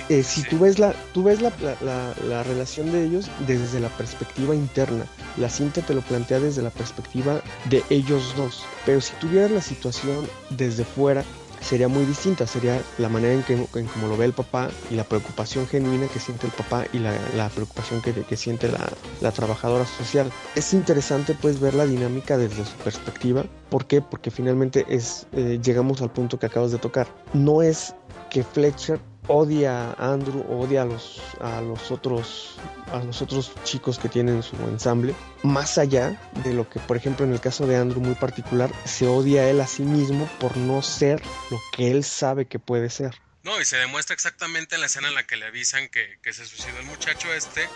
[0.09, 4.53] Eh, si tú ves, la, tú ves la, la, relación de ellos desde la perspectiva
[4.53, 5.05] interna,
[5.37, 8.65] la cinta te lo plantea desde la perspectiva de ellos dos.
[8.85, 11.23] Pero si tú vieras la situación desde fuera,
[11.61, 14.95] sería muy distinta, sería la manera en que en como lo ve el papá y
[14.95, 18.89] la preocupación genuina que siente el papá y la, preocupación que, que siente la,
[19.21, 20.31] la, trabajadora social.
[20.55, 23.45] Es interesante pues ver la dinámica desde su perspectiva.
[23.69, 24.01] ¿Por qué?
[24.01, 27.07] Porque finalmente es, eh, llegamos al punto que acabas de tocar.
[27.33, 27.93] No es
[28.29, 32.57] que Fletcher odia a Andrew, odia a los, a los otros
[32.91, 35.13] a los otros chicos que tienen su ensamble,
[35.43, 39.07] más allá de lo que, por ejemplo, en el caso de Andrew muy particular, se
[39.07, 41.21] odia a él a sí mismo por no ser
[41.51, 43.15] lo que él sabe que puede ser.
[43.43, 46.33] No, y se demuestra exactamente en la escena en la que le avisan que, que
[46.33, 47.67] se suicidó el muchacho este,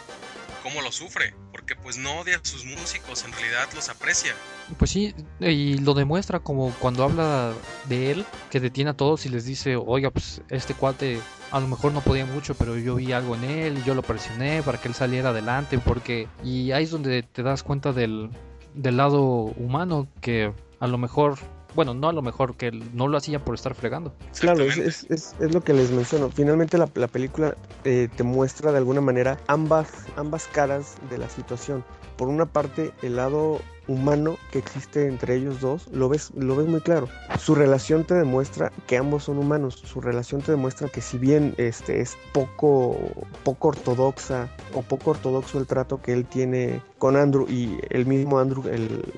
[0.62, 4.34] cómo lo sufre, porque pues no odia a sus músicos, en realidad los aprecia.
[4.78, 7.54] Pues sí, y lo demuestra como cuando habla
[7.90, 11.20] de él, que detiene a todos y les dice, oiga, pues este cuate
[11.52, 14.02] a lo mejor no podía mucho, pero yo vi algo en él y yo lo
[14.02, 16.28] presioné para que él saliera adelante, porque...
[16.44, 18.30] Y ahí es donde te das cuenta del,
[18.74, 21.38] del lado humano, que a lo mejor
[21.76, 24.14] bueno, no a lo mejor, que no lo hacía por estar fregando.
[24.40, 26.30] Claro, es, es, es, lo que les menciono.
[26.30, 31.30] Finalmente la, la película eh, te muestra de alguna manera ambas, ambas caras de la
[31.30, 31.84] situación.
[32.18, 33.60] Por una parte, el lado
[33.92, 37.08] humano que existe entre ellos dos, lo ves, lo ves muy claro.
[37.38, 39.82] Su relación te demuestra que ambos son humanos.
[39.84, 42.98] Su relación te demuestra que si bien este es poco,
[43.44, 48.40] poco ortodoxa o poco ortodoxo el trato que él tiene con Andrew y el mismo
[48.40, 48.64] Andrew,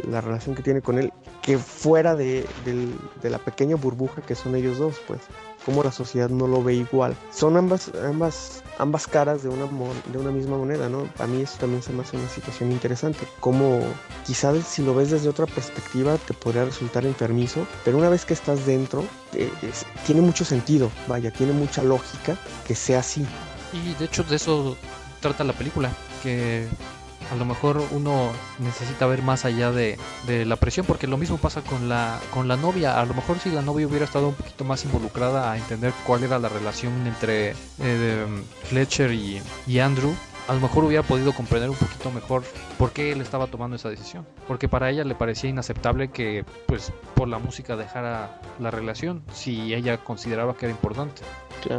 [0.10, 1.12] la relación que tiene con él,
[1.42, 5.22] que fuera de, de la pequeña burbuja que son ellos dos, pues
[5.66, 7.16] cómo la sociedad no lo ve igual.
[7.32, 9.66] Son ambas, ambas, ambas caras de una,
[10.12, 11.08] de una misma moneda, ¿no?
[11.20, 13.28] A mí eso también se me hace una situación interesante.
[13.40, 13.82] Como
[14.26, 18.34] quizás si lo ves desde otra perspectiva te podría resultar enfermizo, pero una vez que
[18.34, 19.04] estás dentro,
[19.34, 19.50] eh,
[20.06, 22.38] tiene mucho sentido, vaya, tiene mucha lógica
[22.68, 23.26] que sea así.
[23.74, 24.78] Y de hecho de eso
[25.20, 25.92] trata la película,
[26.22, 26.68] que
[27.34, 29.98] a lo mejor uno necesita ver más allá de,
[30.46, 33.00] la presión, porque lo mismo pasa con la, con la novia.
[33.00, 36.24] A lo mejor si la novia hubiera estado un poquito más involucrada a entender cuál
[36.24, 38.26] era la relación entre eh,
[38.66, 40.14] Fletcher y, Andrew,
[40.48, 42.44] a lo mejor hubiera podido comprender un poquito mejor
[42.78, 44.28] por qué él estaba tomando esa decisión.
[44.48, 49.74] Porque para ella le parecía inaceptable que, pues, por la música dejara la relación, si
[49.74, 51.22] ella consideraba que era importante.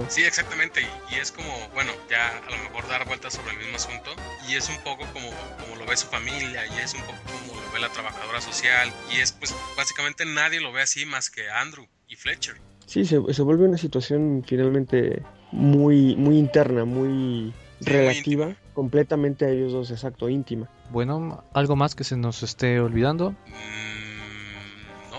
[0.08, 0.80] Sí, exactamente.
[1.10, 4.10] Y, es como, bueno, ya a lo mejor dar vueltas sobre el mismo asunto.
[4.48, 5.28] Y es un poco como,
[5.60, 8.90] como lo ve su familia, y es un poco como lo ve la trabajadora social.
[9.14, 12.56] Y es, pues, básicamente nadie lo ve así más que Andrew y Fletcher.
[12.86, 17.52] Sí, se, se vuelve una situación finalmente muy, muy interna, muy
[17.84, 20.68] relativa, completamente a ellos dos, exacto, íntima.
[20.90, 23.30] Bueno, ¿algo más que se nos esté olvidando?
[23.30, 25.18] Mm, no,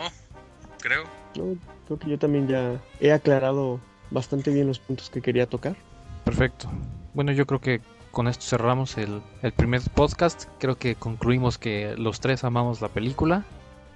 [0.79, 1.03] creo.
[1.35, 3.79] No, creo que yo también ya he aclarado
[4.11, 5.75] bastante bien los puntos que quería tocar.
[6.23, 6.69] Perfecto.
[7.13, 10.45] Bueno, yo creo que con esto cerramos el, el primer podcast.
[10.59, 13.45] Creo que concluimos que los tres amamos la película.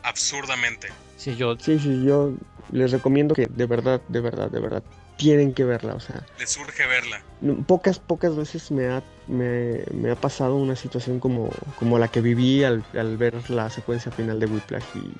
[0.03, 0.89] Absurdamente.
[1.17, 1.57] Sí, yo...
[1.59, 2.33] Sí, sí, yo
[2.71, 4.83] les recomiendo que de verdad, de verdad, de verdad
[5.19, 6.23] tienen que verla, o sea.
[6.39, 7.21] Les surge verla.
[7.67, 12.63] Pocas, pocas veces me ha, me, ha pasado una situación como, como la que viví
[12.63, 15.11] al, al, ver la secuencia final de Whiplash y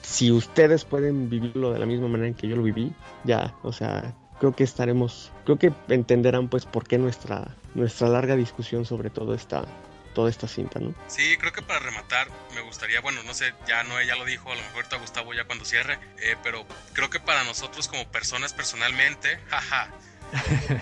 [0.00, 3.72] si ustedes pueden vivirlo de la misma manera en que yo lo viví, ya, o
[3.72, 9.10] sea, creo que estaremos, creo que entenderán pues por qué nuestra, nuestra larga discusión sobre
[9.10, 9.66] todo esta,
[10.14, 10.94] toda esta cinta, ¿no?
[11.08, 14.50] Sí, creo que para rematar me gustaría, bueno, no sé, ya no ella lo dijo,
[14.50, 18.06] a lo mejor ahorita Gustavo ya cuando cierre, eh, pero creo que para nosotros como
[18.08, 19.90] personas personalmente, jaja,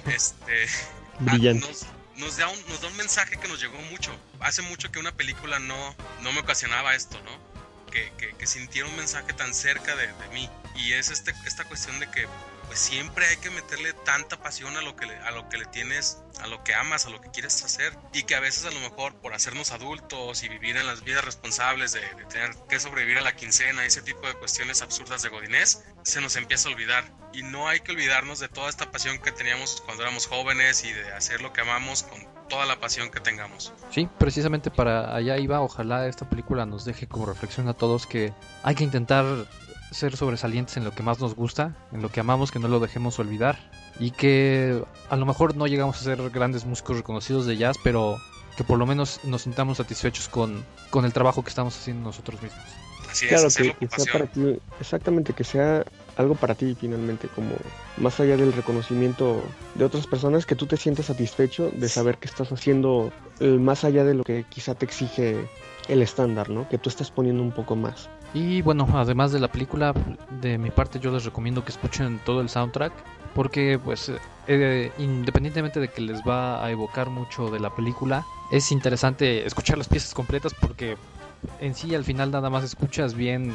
[0.06, 0.66] este,
[1.20, 1.66] Brillante.
[2.16, 4.12] Nos, da un, nos da un mensaje que nos llegó mucho.
[4.40, 7.90] Hace mucho que una película no, no me ocasionaba esto, ¿no?
[7.90, 10.48] Que, que, que sintiera un mensaje tan cerca de, de mí.
[10.76, 12.26] Y es este, esta cuestión de que
[12.72, 15.66] pues siempre hay que meterle tanta pasión a lo que le, a lo que le
[15.66, 18.70] tienes, a lo que amas, a lo que quieres hacer y que a veces a
[18.70, 22.00] lo mejor por hacernos adultos y vivir en las vidas responsables de,
[22.30, 26.34] tener que sobrevivir a la quincena, ese tipo de cuestiones absurdas de Godinés, se nos
[26.36, 27.04] empieza a olvidar
[27.34, 30.94] y no hay que olvidarnos de toda esta pasión que teníamos cuando éramos jóvenes y
[30.94, 33.74] de hacer lo que amamos con toda la pasión que tengamos.
[33.90, 38.32] Sí, precisamente para allá iba, ojalá esta película nos deje como reflexión a todos que
[38.62, 39.26] hay que intentar
[39.92, 42.80] ser sobresalientes en lo que más nos gusta, en lo que amamos, que no lo
[42.80, 43.58] dejemos olvidar
[43.98, 48.18] y que a lo mejor no llegamos a ser grandes músicos reconocidos de jazz, pero
[48.56, 52.42] que por lo menos nos sintamos satisfechos con, con el trabajo que estamos haciendo nosotros
[52.42, 52.64] mismos.
[53.10, 55.84] Así claro, es, que, sea para ti, exactamente, que sea
[56.16, 57.50] algo para ti finalmente, como
[57.98, 59.42] más allá del reconocimiento
[59.74, 63.84] de otras personas, que tú te sientas satisfecho de saber que estás haciendo eh, más
[63.84, 65.46] allá de lo que quizá te exige
[65.88, 66.66] el estándar, ¿no?
[66.70, 68.08] Que tú estás poniendo un poco más.
[68.34, 69.92] Y bueno, además de la película,
[70.40, 72.92] de mi parte yo les recomiendo que escuchen todo el soundtrack,
[73.34, 74.10] porque pues
[74.46, 79.78] eh, independientemente de que les va a evocar mucho de la película, es interesante escuchar
[79.78, 80.96] las piezas completas porque
[81.60, 83.52] en sí al final nada más escuchas bien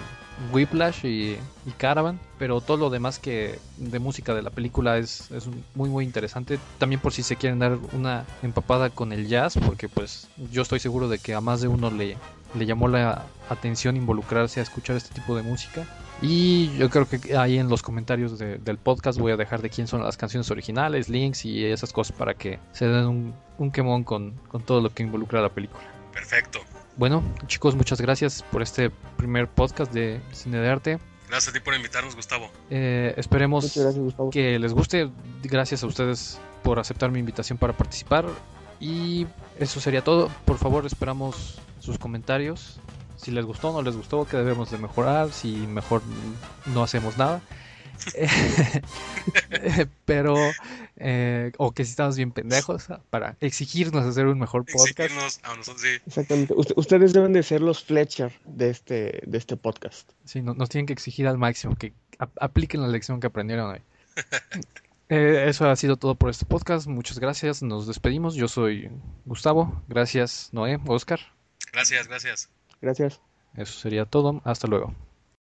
[0.51, 1.37] Whiplash y,
[1.77, 6.05] Caravan, pero todo lo demás que de música de la película es, es, muy muy
[6.05, 6.59] interesante.
[6.77, 10.79] También por si se quieren dar una empapada con el jazz, porque pues yo estoy
[10.79, 12.17] seguro de que a más de uno le,
[12.55, 15.85] le llamó la atención involucrarse a escuchar este tipo de música.
[16.21, 19.87] Y yo creo que ahí en los comentarios del podcast voy a dejar de quién
[19.87, 24.03] son las canciones originales, links y esas cosas para que se den un, un quemón
[24.03, 25.83] con, con todo lo que involucra la película.
[26.11, 26.59] Perfecto.
[26.95, 30.99] Bueno, chicos, muchas gracias por este primer podcast de Cine de Arte.
[31.29, 32.49] Gracias a ti por invitarnos, Gustavo.
[32.71, 33.77] Eh, esperemos
[34.31, 35.11] que les guste.
[35.43, 38.25] Gracias a ustedes por aceptar mi invitación para participar.
[38.79, 39.27] Y
[39.59, 40.31] eso sería todo.
[40.45, 42.79] Por favor, esperamos sus comentarios.
[43.15, 45.31] Si les gustó o no les gustó, que debemos de mejorar.
[45.31, 46.03] Si mejor
[46.67, 47.41] no hacemos nada.
[50.05, 50.35] pero
[50.97, 55.41] eh, o que si estamos bien pendejos para exigirnos hacer un mejor podcast.
[56.05, 56.53] Exactamente.
[56.75, 60.11] Ustedes deben de ser los Fletcher de este de este podcast.
[60.25, 61.93] Sí nos tienen que exigir al máximo que
[62.39, 63.81] apliquen la lección que aprendieron hoy.
[65.09, 66.85] Eh, eso ha sido todo por este podcast.
[66.85, 67.63] Muchas gracias.
[67.63, 68.35] Nos despedimos.
[68.35, 68.91] Yo soy
[69.23, 69.81] Gustavo.
[69.87, 71.21] Gracias Noé Oscar
[71.71, 72.49] gracias gracias.
[72.81, 73.21] Gracias.
[73.55, 74.41] Eso sería todo.
[74.45, 74.93] Hasta luego